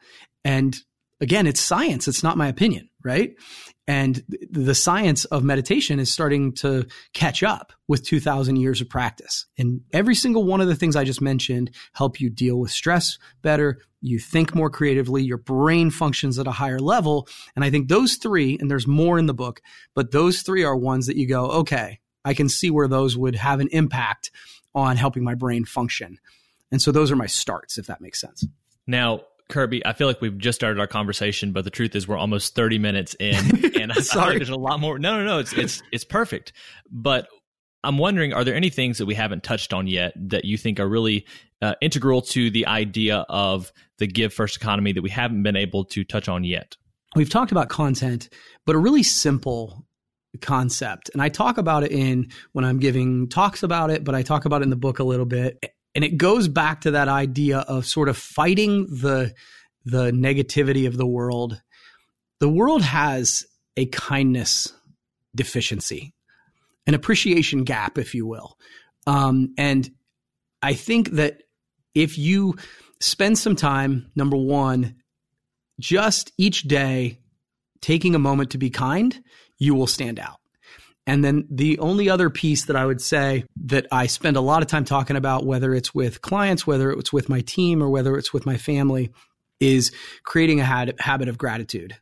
And 0.45 0.77
again, 1.21 1.47
it's 1.47 1.61
science. 1.61 2.09
It's 2.09 2.23
not 2.23 2.37
my 2.37 2.49
opinion, 2.49 2.89
right? 3.05 3.35
And 3.87 4.23
the 4.51 4.75
science 4.75 5.27
of 5.27 5.44
meditation 5.44 6.01
is 6.01 6.11
starting 6.11 6.53
to 6.55 6.87
catch 7.12 7.42
up 7.42 7.73
with 7.87 8.03
2000 8.03 8.57
years 8.57 8.81
of 8.81 8.88
practice. 8.88 9.44
And 9.59 9.83
every 9.92 10.14
single 10.14 10.44
one 10.44 10.62
of 10.62 10.68
the 10.68 10.75
things 10.75 10.97
I 10.97 11.05
just 11.05 11.20
mentioned 11.20 11.70
help 11.92 12.18
you 12.18 12.31
deal 12.31 12.59
with 12.59 12.70
stress 12.70 13.18
better. 13.42 13.81
You 14.01 14.18
think 14.18 14.55
more 14.55 14.70
creatively. 14.70 15.23
Your 15.23 15.37
brain 15.37 15.90
functions 15.90 16.38
at 16.38 16.47
a 16.47 16.53
higher 16.53 16.79
level. 16.79 17.29
And 17.55 17.64
I 17.64 17.70
think 17.70 17.88
those 17.88 18.14
three, 18.14 18.57
and 18.59 18.70
there's 18.70 18.87
more 18.87 19.18
in 19.18 19.27
the 19.27 19.35
book, 19.35 19.61
but 19.94 20.12
those 20.12 20.40
three 20.40 20.64
are 20.64 20.77
ones 20.77 21.07
that 21.07 21.16
you 21.16 21.27
go, 21.29 21.51
okay, 21.51 22.01
I 22.25 22.33
can 22.33 22.49
see 22.49 22.70
where 22.70 22.88
those 22.88 23.18
would 23.18 23.35
have 23.35 23.61
an 23.61 23.68
impact 23.68 24.31
on 24.75 24.97
helping 24.97 25.25
my 25.25 25.35
brain 25.35 25.66
function. 25.66 26.18
And 26.73 26.81
so 26.81 26.90
those 26.90 27.12
are 27.12 27.16
my 27.16 27.27
starts, 27.27 27.77
if 27.77 27.87
that 27.87 28.01
makes 28.01 28.20
sense. 28.20 28.47
Now, 28.87 29.25
Kirby, 29.48 29.85
I 29.85 29.92
feel 29.92 30.07
like 30.07 30.20
we've 30.20 30.38
just 30.38 30.57
started 30.57 30.80
our 30.80 30.87
conversation, 30.87 31.52
but 31.52 31.64
the 31.64 31.70
truth 31.70 31.94
is 31.94 32.09
we're 32.09 32.16
almost 32.16 32.54
30 32.54 32.78
minutes 32.78 33.14
in 33.20 33.35
and 33.80 33.92
I, 33.92 33.96
Sorry. 33.96 34.37
I 34.37 34.38
there's 34.38 34.48
a 34.48 34.57
lot 34.57 34.80
more. 34.80 34.98
No, 34.98 35.18
no, 35.18 35.24
no, 35.24 35.38
it's 35.38 35.52
it's 35.52 35.83
it's 35.92 36.04
perfect. 36.04 36.52
But 36.90 37.28
I'm 37.83 37.98
wondering 37.98 38.33
are 38.33 38.44
there 38.44 38.54
any 38.54 38.70
things 38.70 38.98
that 38.98 39.07
we 39.07 39.14
haven't 39.14 39.42
touched 39.42 39.72
on 39.72 39.87
yet 39.87 40.14
that 40.16 40.44
you 40.44 40.57
think 40.57 40.80
are 40.80 40.88
really 40.88 41.26
uh, 41.61 41.74
integral 41.83 42.22
to 42.22 42.50
the 42.50 42.66
idea 42.66 43.26
of 43.28 43.72
the 43.98 44.07
give 44.07 44.33
first 44.33 44.57
economy 44.57 44.92
that 44.92 45.02
we 45.02 45.11
haven't 45.11 45.42
been 45.42 45.57
able 45.57 45.85
to 45.87 46.04
touch 46.04 46.28
on 46.28 46.44
yet? 46.44 46.76
We've 47.14 47.30
talked 47.30 47.52
about 47.52 47.68
content, 47.68 48.28
but 48.64 48.74
a 48.74 48.78
really 48.78 49.02
simple 49.02 49.87
concept. 50.40 51.11
And 51.12 51.22
I 51.22 51.28
talk 51.28 51.59
about 51.59 51.85
it 51.85 51.92
in 51.92 52.30
when 52.52 52.64
I'm 52.64 52.78
giving 52.78 53.28
talks 53.28 53.62
about 53.62 53.90
it, 53.90 54.02
but 54.04 54.14
I 54.14 54.22
talk 54.22 54.46
about 54.46 54.62
it 54.62 54.64
in 54.64 54.70
the 54.70 54.76
book 54.76 54.98
a 54.98 55.04
little 55.04 55.26
bit 55.26 55.62
and 55.94 56.04
it 56.04 56.16
goes 56.16 56.48
back 56.48 56.83
to 56.83 56.92
that 56.92 57.09
idea 57.09 57.59
of 57.59 57.87
sort 57.87 58.09
of 58.09 58.16
fighting 58.16 58.87
the 58.87 59.35
the 59.85 60.11
negativity 60.11 60.87
of 60.87 60.96
the 60.96 61.07
world. 61.07 61.61
The 62.40 62.48
world 62.48 62.83
has 62.83 63.44
a 63.76 63.87
kindness 63.87 64.72
deficiency 65.35 66.14
an 66.87 66.94
appreciation 66.94 67.64
gap 67.64 67.98
if 67.98 68.14
you 68.14 68.26
will. 68.26 68.59
Um, 69.07 69.52
and 69.59 69.90
i 70.62 70.72
think 70.72 71.11
that 71.11 71.42
if 71.94 72.16
you 72.16 72.54
spend 73.00 73.38
some 73.38 73.54
time 73.54 74.11
number 74.16 74.37
one 74.37 74.96
just 75.78 76.33
each 76.38 76.62
day 76.62 77.18
taking 77.83 78.14
a 78.14 78.18
moment 78.18 78.52
to 78.52 78.59
be 78.59 78.70
kind 78.70 79.22
you 79.59 79.74
will 79.74 79.87
stand 79.87 80.18
out 80.18 80.40
and 81.07 81.25
then 81.25 81.47
the 81.51 81.79
only 81.81 82.09
other 82.09 82.31
piece 82.31 82.64
that 82.67 82.77
I 82.77 82.87
would 82.87 83.01
say 83.01 83.45
that 83.64 83.87
I 83.93 84.07
spend 84.07 84.37
a 84.37 84.40
lot 84.40 84.62
of 84.62 84.69
time 84.69 84.85
talking 84.85 85.17
about, 85.17 85.45
whether 85.45 85.75
it's 85.75 85.95
with 85.95 86.23
clients, 86.23 86.67
whether 86.67 86.90
it's 86.90 87.12
with 87.12 87.29
my 87.29 87.43
team, 87.43 87.83
or 87.83 87.90
whether 87.90 88.17
it's 88.17 88.33
with 88.33 88.47
my 88.47 88.57
family, 88.57 89.12
is 89.61 89.93
creating 90.25 90.61
a 90.61 90.64
habit 90.64 91.29
of 91.29 91.38
gratitude. 91.38 91.97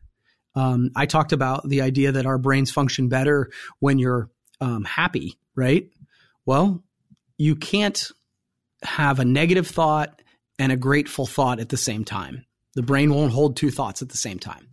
Um, 0.55 0.91
I 0.95 1.07
talked 1.07 1.33
about 1.33 1.69
the 1.69 1.81
idea 1.81 2.13
that 2.13 2.27
our 2.27 2.39
brains 2.39 2.71
function 2.71 3.09
better 3.09 3.51
when 3.81 3.99
you're 3.99 4.31
um, 4.61 4.85
happy, 4.85 5.39
right? 5.57 5.89
Well, 6.47 6.85
you 7.39 7.57
can't 7.57 8.11
have 8.83 9.19
a 9.19 9.25
negative 9.25 9.67
thought 9.67 10.23
and 10.59 10.71
a 10.71 10.77
grateful 10.77 11.27
thought 11.27 11.59
at 11.59 11.71
the 11.71 11.77
same 11.77 12.05
time. 12.05 12.45
The 12.75 12.83
brain 12.83 13.13
won't 13.13 13.33
hold 13.33 13.57
two 13.57 13.71
thoughts 13.71 14.03
at 14.03 14.11
the 14.11 14.17
same 14.17 14.39
time. 14.39 14.69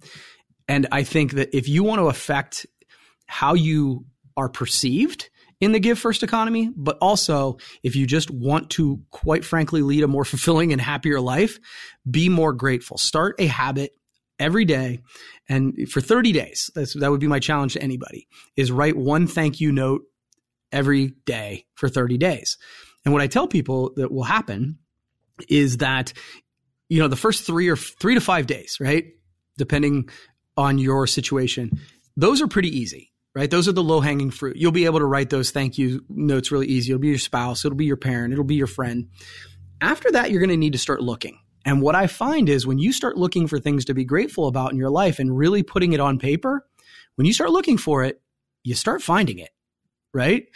And 0.68 0.88
I 0.92 1.04
think 1.04 1.34
that 1.34 1.56
if 1.56 1.68
you 1.68 1.84
want 1.84 2.00
to 2.00 2.08
affect 2.08 2.68
how 3.26 3.54
you 3.54 4.06
are 4.40 4.50
perceived 4.50 5.30
in 5.60 5.74
the 5.74 5.80
give 5.80 6.00
first 6.00 6.24
economy, 6.24 6.72
but 6.76 6.98
also 7.02 7.58
if 7.84 7.96
you 7.96 8.08
just 8.08 8.32
want 8.32 8.70
to, 8.72 9.02
quite 9.12 9.44
frankly, 9.44 9.82
lead 9.82 10.04
a 10.04 10.08
more 10.08 10.24
fulfilling 10.26 10.72
and 10.72 10.82
happier 10.82 11.20
life, 11.20 11.60
be 12.10 12.30
more 12.30 12.54
grateful. 12.54 12.98
Start 12.98 13.36
a 13.40 13.48
habit 13.48 13.92
every 14.40 14.64
day. 14.64 15.00
And 15.50 15.92
for 15.92 16.00
30 16.00 16.32
days, 16.32 16.72
that 16.74 17.12
would 17.12 17.20
be 17.20 17.28
my 17.28 17.40
challenge 17.40 17.74
to 17.74 17.82
anybody 17.82 18.28
is 18.56 18.72
write 18.72 18.96
one 18.96 19.28
thank 19.28 19.60
you 19.60 19.74
note 19.74 20.04
every 20.72 21.16
day 21.26 21.66
for 21.76 21.90
30 21.90 22.18
days. 22.18 22.58
And 23.04 23.14
what 23.14 23.22
I 23.22 23.28
tell 23.28 23.48
people 23.48 23.92
that 23.98 24.12
will 24.12 24.24
happen 24.24 24.78
is 25.50 25.78
that, 25.78 26.14
you 26.88 27.00
know, 27.00 27.10
the 27.10 27.18
first 27.18 27.44
three 27.46 27.68
or 27.68 27.76
three 27.76 28.14
to 28.14 28.22
five 28.22 28.48
days, 28.48 28.78
right? 28.80 29.08
Depending 29.58 30.10
on 30.56 30.78
your 30.78 31.06
situation, 31.06 31.80
those 32.16 32.42
are 32.42 32.48
pretty 32.48 32.70
easy 32.70 33.09
right? 33.36 33.50
Those 33.50 33.68
are 33.68 33.74
the 33.74 33.84
low 33.84 34.00
hanging 34.00 34.32
fruit. 34.32 34.58
You'll 34.58 34.72
be 34.72 34.86
able 34.86 35.00
to 35.00 35.06
write 35.06 35.30
those 35.30 35.52
thank 35.52 35.78
you 35.78 36.04
notes 36.10 36.52
really 36.52 36.68
easy. 36.68 36.92
It'll 36.92 37.02
be 37.02 37.10
your 37.10 37.18
spouse, 37.18 37.66
it'll 37.66 37.76
be 37.78 37.86
your 37.86 37.98
parent, 37.98 38.34
it'll 38.34 38.44
be 38.44 38.56
your 38.56 38.68
friend. 38.68 39.10
After 39.82 40.12
that, 40.12 40.32
you're 40.32 40.42
going 40.42 40.50
to 40.50 40.58
need 40.58 40.74
to 40.74 40.80
start 40.80 41.02
looking. 41.02 41.40
And 41.66 41.82
what 41.82 41.96
I 41.96 42.08
find 42.08 42.50
is 42.50 42.66
when 42.66 42.80
you 42.80 42.92
start 42.92 43.18
looking 43.18 43.48
for 43.48 43.60
things 43.60 43.86
to 43.86 43.94
be 43.94 44.06
grateful 44.06 44.48
about 44.48 44.72
in 44.72 44.78
your 44.78 44.90
life 44.90 45.20
and 45.20 45.38
really 45.38 45.64
putting 45.64 45.94
it 45.94 46.00
on 46.00 46.20
paper, 46.20 46.66
when 47.16 47.26
you 47.26 47.34
start 47.34 47.52
looking 47.52 47.78
for 47.78 48.04
it, 48.04 48.22
you 48.64 48.76
start 48.76 49.02
finding 49.02 49.40
it, 49.40 49.52
right? 50.14 50.48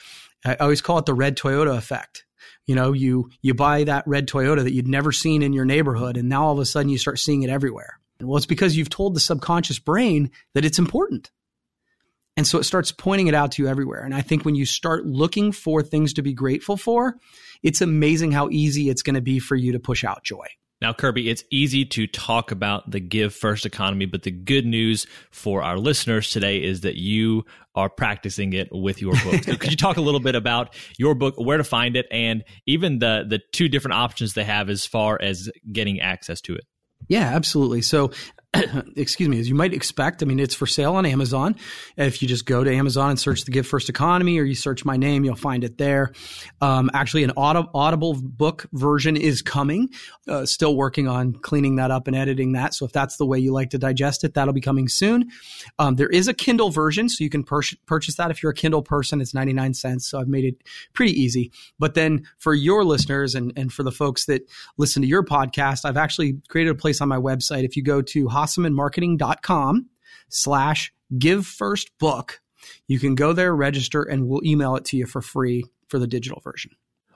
I 0.46 0.56
always 0.56 0.82
call 0.82 0.98
it 0.98 1.06
the 1.06 1.14
red 1.14 1.38
Toyota 1.38 1.78
effect. 1.78 2.26
You 2.66 2.76
know, 2.76 2.94
you 2.94 3.30
you 3.42 3.54
buy 3.54 3.84
that 3.84 4.08
red 4.08 4.28
Toyota 4.28 4.64
that 4.64 4.74
you'd 4.74 4.88
never 4.88 5.12
seen 5.12 5.42
in 5.42 5.54
your 5.54 5.66
neighborhood, 5.66 6.18
and 6.18 6.30
now 6.30 6.46
all 6.46 6.54
of 6.54 6.60
a 6.60 6.66
sudden 6.66 6.90
you 6.90 6.98
start 6.98 7.20
seeing 7.20 7.44
it 7.44 7.50
everywhere. 7.50 8.00
Well, 8.22 8.38
it's 8.38 8.46
because 8.46 8.78
you've 8.78 8.90
told 8.90 9.16
the 9.16 9.20
subconscious 9.20 9.80
brain 9.80 10.32
that 10.54 10.64
it's 10.64 10.80
important. 10.80 11.32
And 12.36 12.48
so 12.48 12.58
it 12.58 12.64
starts 12.64 12.92
pointing 12.92 13.28
it 13.28 13.36
out 13.36 13.52
to 13.54 13.64
you 13.64 13.70
everywhere. 13.70 14.04
And 14.04 14.14
I 14.14 14.22
think 14.22 14.44
when 14.44 14.56
you 14.56 14.66
start 14.66 15.06
looking 15.06 15.52
for 15.52 15.84
things 15.84 16.14
to 16.14 16.22
be 16.22 16.34
grateful 16.34 16.78
for, 16.78 17.18
it's 17.62 17.82
amazing 17.82 18.32
how 18.32 18.50
easy 18.50 18.90
it's 18.90 19.04
going 19.04 19.16
to 19.16 19.22
be 19.22 19.40
for 19.40 19.56
you 19.56 19.72
to 19.74 19.80
push 19.80 20.04
out 20.04 20.24
joy. 20.24 20.48
Now, 20.82 20.92
Kirby, 20.92 21.30
it's 21.30 21.46
easy 21.50 21.86
to 21.86 22.08
talk 22.08 22.52
about 22.52 22.92
the 22.92 23.00
give 23.00 23.34
first 23.34 23.66
economy, 23.66 24.06
but 24.06 24.24
the 24.24 24.32
good 24.32 24.66
news 24.66 25.08
for 25.32 25.64
our 25.64 25.78
listeners 25.78 26.30
today 26.30 26.62
is 26.62 26.82
that 26.82 26.98
you 26.98 27.46
are 27.74 27.90
practicing 27.90 28.52
it 28.52 28.68
with 28.70 29.02
your 29.02 29.14
book. 29.24 29.46
So 29.46 29.56
could 29.56 29.72
you 29.72 29.78
talk 29.78 29.96
a 29.96 30.02
little 30.02 30.20
bit 30.20 30.36
about 30.36 30.76
your 30.98 31.16
book, 31.16 31.36
where 31.38 31.58
to 31.58 31.64
find 31.64 31.96
it, 31.96 32.06
and 32.12 32.44
even 32.66 33.00
the 33.00 33.26
the 33.26 33.40
two 33.54 33.70
different 33.70 33.96
options 33.96 34.34
they 34.34 34.44
have 34.44 34.70
as 34.70 34.86
far 34.86 35.18
as 35.22 35.50
getting 35.72 36.02
access 36.02 36.42
to 36.42 36.56
it? 36.56 36.66
Yeah, 37.08 37.30
absolutely. 37.34 37.82
So 37.82 38.12
excuse 38.96 39.28
me, 39.28 39.40
as 39.40 39.50
you 39.50 39.56
might 39.56 39.74
expect, 39.74 40.22
I 40.22 40.26
mean, 40.26 40.40
it's 40.40 40.54
for 40.54 40.68
sale 40.68 40.96
on 40.96 41.06
Amazon. 41.06 41.56
If 41.98 42.22
you 42.22 42.28
just 42.28 42.46
go 42.46 42.64
to 42.64 42.74
Amazon 42.74 43.12
and 43.12 43.20
search 43.20 43.46
the 43.46 43.52
Give 43.52 43.66
First 43.66 43.90
Economy 43.90 44.38
or 44.38 44.44
you 44.44 44.54
search 44.54 44.86
my 44.86 44.96
name, 44.96 45.24
you'll 45.24 45.36
find 45.36 45.64
it 45.64 45.78
there. 45.78 46.12
Um, 46.62 46.92
actually, 46.94 47.24
an 47.24 47.32
audible 47.36 48.14
book 48.14 48.68
version 48.72 49.18
is 49.18 49.42
coming. 49.42 49.90
Uh, 50.28 50.46
still 50.46 50.76
working 50.76 51.08
on 51.08 51.34
cleaning 51.34 51.78
that 51.78 51.90
up 51.90 52.08
and 52.08 52.16
editing 52.16 52.52
that. 52.54 52.76
So 52.76 52.86
if 52.86 52.92
that's 52.92 53.18
the 53.18 53.26
way 53.26 53.40
you 53.40 53.52
like 53.52 53.72
to 53.72 53.80
digest 53.80 54.24
it, 54.24 54.36
that'll 54.36 54.54
be 54.54 54.62
coming 54.62 54.88
soon. 54.88 55.32
Um, 55.80 55.96
there 55.96 56.10
is 56.10 56.28
a 56.28 56.34
Kindle 56.34 56.70
version, 56.70 57.10
so 57.10 57.24
you 57.24 57.30
can 57.32 57.44
pur- 57.44 57.62
purchase 57.88 58.16
that. 58.16 58.30
If 58.30 58.44
you're 58.44 58.52
a 58.52 58.56
Kindle 58.56 58.84
person, 58.84 59.20
it's 59.20 59.34
99 59.34 59.74
cents. 59.74 60.08
So 60.08 60.20
I've 60.20 60.28
made 60.28 60.46
it 60.46 60.58
pretty 60.94 61.20
easy. 61.20 61.52
But 61.80 61.96
then 61.96 62.28
for 62.38 62.54
your 62.54 62.84
listeners 62.84 63.34
and, 63.34 63.52
and 63.58 63.74
for 63.74 63.82
the 63.82 63.92
folks 63.92 64.26
that 64.26 64.48
listen 64.78 65.02
to 65.02 65.08
your 65.08 65.24
podcast, 65.24 65.86
I've 65.86 65.98
actually 65.98 66.38
created 66.50 66.70
a 66.70 66.76
place 66.76 67.02
on 67.02 67.10
my 67.10 67.18
website. 67.18 67.64
If 67.64 67.76
you 67.76 67.82
go 67.82 68.02
to 68.04 68.28
HassemanMarketing.com 68.44 69.90
slash 70.30 70.94
give 71.18 71.46
first 71.46 71.90
book. 72.00 72.42
You 72.88 73.00
can 73.00 73.16
go 73.16 73.34
there, 73.34 73.56
register, 73.56 74.04
and 74.04 74.28
we'll 74.28 74.44
email 74.46 74.76
it 74.76 74.86
to 74.86 74.98
you 74.98 75.06
for 75.06 75.22
free 75.22 75.66
for 75.88 76.00
the 76.00 76.08
digital 76.08 76.42
version. 76.42 76.72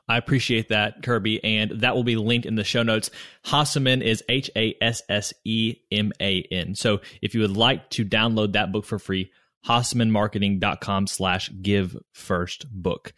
I 0.10 0.18
appreciate 0.18 0.70
that, 0.70 1.04
Kirby, 1.04 1.44
and 1.44 1.82
that 1.82 1.94
will 1.94 2.06
be 2.06 2.16
linked 2.16 2.46
in 2.46 2.56
the 2.56 2.64
show 2.64 2.82
notes. 2.82 3.10
Hasseman 3.46 4.02
is 4.02 4.24
H 4.30 4.50
A 4.56 4.74
S 4.82 5.02
S 5.10 5.34
E 5.44 5.76
M 5.92 6.14
A 6.22 6.44
N. 6.44 6.76
So 6.76 7.02
if 7.22 7.36
you 7.36 7.42
would 7.42 7.58
like 7.58 7.90
to 7.92 8.06
download 8.06 8.54
that 8.54 8.72
book 8.72 8.86
for 8.86 9.00
free, 9.00 9.32
HassemanMarketing.com 9.66 11.08
slash 11.08 11.52
give 11.62 11.98
first 12.14 12.72
book. 12.72 13.14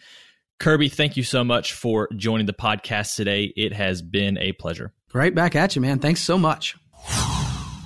Kirby, 0.60 0.90
thank 0.90 1.16
you 1.16 1.24
so 1.24 1.44
much 1.44 1.74
for 1.74 2.10
joining 2.16 2.48
the 2.48 2.54
podcast 2.54 3.16
today. 3.16 3.54
It 3.56 3.72
has 3.74 4.02
been 4.02 4.38
a 4.40 4.54
pleasure. 4.54 4.92
Right 5.14 5.34
back 5.34 5.56
at 5.56 5.76
you, 5.76 5.82
man. 5.82 6.00
Thanks 6.00 6.22
so 6.22 6.38
much. 6.40 6.76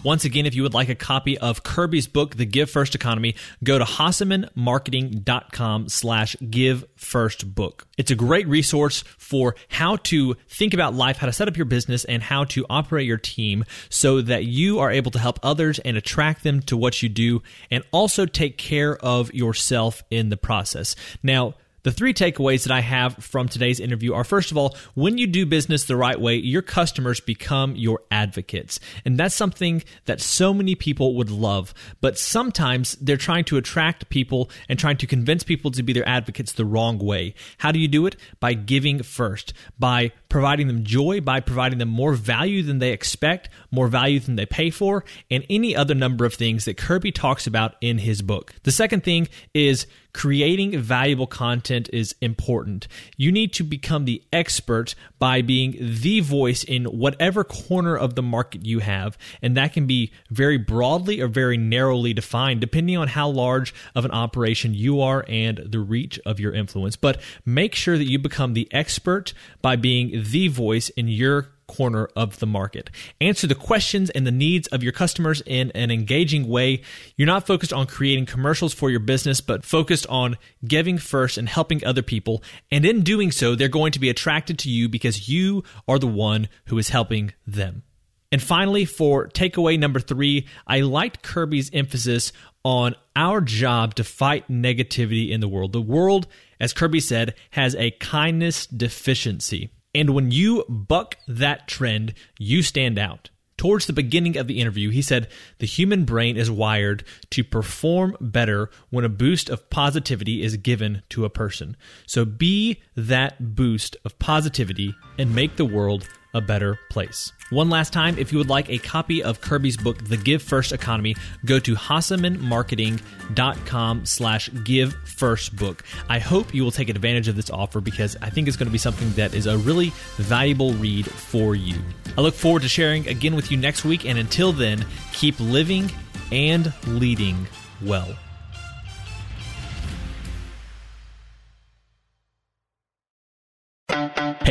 Once 0.03 0.25
again, 0.25 0.45
if 0.45 0.53
you 0.53 0.63
would 0.63 0.73
like 0.73 0.89
a 0.89 0.95
copy 0.95 1.37
of 1.37 1.63
Kirby's 1.63 2.07
book, 2.07 2.35
The 2.35 2.45
Give 2.45 2.69
First 2.69 2.93
Economy, 2.93 3.35
go 3.63 3.79
to 3.79 3.85
HassemanMarketing.com 3.85 5.87
slash 5.87 6.35
give 6.49 6.83
first 6.97 7.55
book. 7.55 7.87
It's 7.97 8.11
a 8.11 8.15
great 8.15 8.45
resource 8.49 9.05
for 9.17 9.55
how 9.69 9.95
to 9.97 10.35
think 10.49 10.73
about 10.73 10.93
life, 10.93 11.17
how 11.17 11.27
to 11.27 11.31
set 11.31 11.47
up 11.47 11.55
your 11.55 11.65
business, 11.65 12.03
and 12.03 12.21
how 12.21 12.43
to 12.45 12.65
operate 12.69 13.07
your 13.07 13.17
team 13.17 13.63
so 13.89 14.19
that 14.21 14.43
you 14.43 14.79
are 14.79 14.91
able 14.91 15.11
to 15.11 15.19
help 15.19 15.39
others 15.41 15.79
and 15.79 15.95
attract 15.95 16.43
them 16.43 16.61
to 16.63 16.75
what 16.75 17.01
you 17.01 17.07
do 17.07 17.41
and 17.71 17.85
also 17.91 18.25
take 18.25 18.57
care 18.57 18.97
of 18.97 19.33
yourself 19.33 20.03
in 20.11 20.27
the 20.27 20.37
process. 20.37 20.97
Now, 21.23 21.55
the 21.83 21.91
three 21.91 22.13
takeaways 22.13 22.63
that 22.63 22.71
I 22.71 22.81
have 22.81 23.15
from 23.23 23.47
today's 23.47 23.79
interview 23.79 24.13
are 24.13 24.23
first 24.23 24.51
of 24.51 24.57
all, 24.57 24.75
when 24.95 25.17
you 25.17 25.27
do 25.27 25.45
business 25.45 25.85
the 25.85 25.95
right 25.95 26.19
way, 26.19 26.35
your 26.35 26.61
customers 26.61 27.19
become 27.19 27.75
your 27.75 28.01
advocates. 28.09 28.79
And 29.05 29.17
that's 29.17 29.35
something 29.35 29.83
that 30.05 30.21
so 30.21 30.53
many 30.53 30.75
people 30.75 31.15
would 31.15 31.29
love. 31.29 31.73
But 32.01 32.17
sometimes 32.17 32.95
they're 32.95 33.17
trying 33.17 33.43
to 33.45 33.57
attract 33.57 34.09
people 34.09 34.49
and 34.69 34.79
trying 34.79 34.97
to 34.97 35.07
convince 35.07 35.43
people 35.43 35.71
to 35.71 35.83
be 35.83 35.93
their 35.93 36.07
advocates 36.07 36.53
the 36.53 36.65
wrong 36.65 36.97
way. 36.97 37.35
How 37.57 37.71
do 37.71 37.79
you 37.79 37.87
do 37.87 38.05
it? 38.05 38.15
By 38.39 38.53
giving 38.53 39.03
first, 39.03 39.53
by 39.77 40.11
providing 40.29 40.67
them 40.67 40.83
joy, 40.83 41.21
by 41.21 41.39
providing 41.39 41.79
them 41.79 41.89
more 41.89 42.13
value 42.13 42.63
than 42.63 42.79
they 42.79 42.91
expect, 42.91 43.49
more 43.71 43.87
value 43.87 44.19
than 44.19 44.35
they 44.35 44.45
pay 44.45 44.69
for, 44.69 45.03
and 45.29 45.45
any 45.49 45.75
other 45.75 45.93
number 45.93 46.25
of 46.25 46.33
things 46.33 46.65
that 46.65 46.77
Kirby 46.77 47.11
talks 47.11 47.45
about 47.45 47.75
in 47.81 47.99
his 47.99 48.21
book. 48.21 48.53
The 48.63 48.71
second 48.71 49.03
thing 49.03 49.27
is 49.53 49.85
creating 50.13 50.79
valuable 50.79 51.27
content 51.27 51.89
is 51.91 52.15
important. 52.21 52.87
You 53.17 53.31
need 53.31 53.51
to 53.53 53.63
become 53.63 54.05
the 54.05 54.23
expert 54.31 54.95
by 55.19 55.41
being 55.41 55.75
the 55.79 56.19
voice 56.19 56.63
in 56.63 56.85
whatever 56.85 57.43
corner 57.43 57.97
of 57.97 58.15
the 58.15 58.21
market 58.21 58.65
you 58.65 58.79
have. 58.79 59.17
And 59.41 59.57
that 59.57 59.73
can 59.73 59.87
be 59.87 60.11
very 60.29 60.57
broadly 60.57 61.19
or 61.19 61.27
very 61.27 61.57
narrowly 61.57 62.13
defined, 62.13 62.61
depending 62.61 62.97
on 62.97 63.09
how 63.09 63.29
large 63.29 63.73
of 63.95 64.05
an 64.05 64.11
operation 64.11 64.73
you 64.73 65.01
are 65.01 65.25
and 65.27 65.57
the 65.65 65.79
reach 65.79 66.19
of 66.25 66.39
your 66.39 66.53
influence. 66.53 66.95
But 66.95 67.19
make 67.45 67.75
sure 67.75 67.97
that 67.97 68.09
you 68.09 68.19
become 68.19 68.53
the 68.53 68.67
expert 68.71 69.33
by 69.61 69.75
being 69.75 70.23
the 70.23 70.47
voice 70.47 70.89
in 70.89 71.07
your 71.07 71.49
corner 71.67 72.09
of 72.15 72.39
the 72.39 72.45
market. 72.45 72.89
Answer 73.21 73.47
the 73.47 73.55
questions 73.55 74.09
and 74.09 74.25
the 74.25 74.31
needs 74.31 74.67
of 74.67 74.83
your 74.83 74.91
customers 74.91 75.41
in 75.45 75.71
an 75.71 75.91
engaging 75.91 76.47
way. 76.47 76.81
You're 77.15 77.25
not 77.25 77.47
focused 77.47 77.73
on 77.73 77.87
creating 77.87 78.25
commercials 78.25 78.73
for 78.73 78.89
your 78.89 78.99
business, 78.99 79.41
but 79.41 79.65
focused 79.65 80.07
on 80.07 80.37
giving 80.65 80.97
first 80.97 81.37
and 81.37 81.49
helping 81.49 81.83
other 81.85 82.01
people. 82.01 82.43
And 82.71 82.85
in 82.85 83.01
doing 83.01 83.31
so, 83.31 83.55
they're 83.55 83.67
going 83.67 83.91
to 83.93 83.99
be 83.99 84.09
attracted 84.09 84.59
to 84.59 84.69
you 84.69 84.89
because 84.89 85.29
you 85.29 85.63
are 85.87 85.99
the 85.99 86.07
one 86.07 86.49
who 86.65 86.77
is 86.77 86.89
helping 86.89 87.33
them. 87.45 87.83
And 88.31 88.41
finally, 88.41 88.85
for 88.85 89.27
takeaway 89.27 89.77
number 89.77 89.99
three, 89.99 90.47
I 90.65 90.81
liked 90.81 91.21
Kirby's 91.21 91.69
emphasis 91.71 92.33
on 92.63 92.95
our 93.15 93.41
job 93.41 93.93
to 93.95 94.03
fight 94.03 94.47
negativity 94.47 95.29
in 95.29 95.39
the 95.39 95.47
world. 95.47 95.71
The 95.71 95.81
world, 95.81 96.25
as 96.59 96.73
Kirby 96.73 96.99
said, 96.99 97.35
has 97.51 97.75
a 97.75 97.91
kindness 97.91 98.65
deficiency. 98.65 99.69
And 99.95 100.11
when 100.11 100.31
you 100.31 100.65
buck 100.67 101.17
that 101.27 101.67
trend, 101.67 102.13
you 102.39 102.61
stand 102.61 102.97
out. 102.97 103.29
Towards 103.55 103.85
the 103.85 103.93
beginning 103.93 104.35
of 104.35 104.47
the 104.47 104.59
interview, 104.59 104.89
he 104.89 105.01
said 105.01 105.29
the 105.59 105.67
human 105.67 106.05
brain 106.05 106.35
is 106.37 106.49
wired 106.49 107.05
to 107.29 107.43
perform 107.43 108.17
better 108.19 108.69
when 108.89 109.05
a 109.05 109.09
boost 109.09 109.49
of 109.49 109.69
positivity 109.69 110.41
is 110.41 110.57
given 110.57 111.03
to 111.09 111.23
a 111.23 111.29
person. 111.29 111.77
So 112.07 112.25
be 112.25 112.81
that 112.95 113.55
boost 113.55 113.95
of 114.03 114.17
positivity 114.17 114.95
and 115.19 115.35
make 115.35 115.55
the 115.55 115.65
world 115.65 116.07
a 116.33 116.41
better 116.41 116.79
place. 116.89 117.31
One 117.49 117.69
last 117.69 117.93
time, 117.93 118.17
if 118.17 118.31
you 118.31 118.39
would 118.39 118.49
like 118.49 118.67
a 118.69 118.79
copy 118.79 119.21
of 119.21 119.41
Kirby's 119.41 119.77
book, 119.77 120.03
The 120.03 120.17
Give 120.17 120.41
First 120.41 120.71
Economy, 120.71 121.15
go 121.45 121.59
to 121.59 121.75
HassemanMarketing.com 121.75 124.05
slash 124.05 124.49
Give 124.63 124.95
First 125.05 125.55
Book. 125.55 125.83
I 126.09 126.17
hope 126.19 126.53
you 126.53 126.63
will 126.63 126.71
take 126.71 126.89
advantage 126.89 127.27
of 127.27 127.35
this 127.35 127.51
offer 127.51 127.79
because 127.79 128.17
I 128.21 128.29
think 128.29 128.47
it's 128.47 128.57
going 128.57 128.67
to 128.67 128.71
be 128.71 128.79
something 128.79 129.11
that 129.13 129.35
is 129.35 129.45
a 129.45 129.57
really 129.57 129.91
valuable 130.15 130.73
read 130.73 131.05
for 131.05 131.55
you. 131.55 131.75
I 132.17 132.21
look 132.21 132.33
forward 132.33 132.63
to 132.63 132.69
sharing 132.69 133.07
again 133.07 133.35
with 133.35 133.51
you 133.51 133.57
next 133.57 133.85
week, 133.85 134.05
and 134.05 134.17
until 134.17 134.51
then, 134.51 134.83
keep 135.11 135.39
living 135.39 135.91
and 136.31 136.73
leading 136.87 137.45
well. 137.83 138.15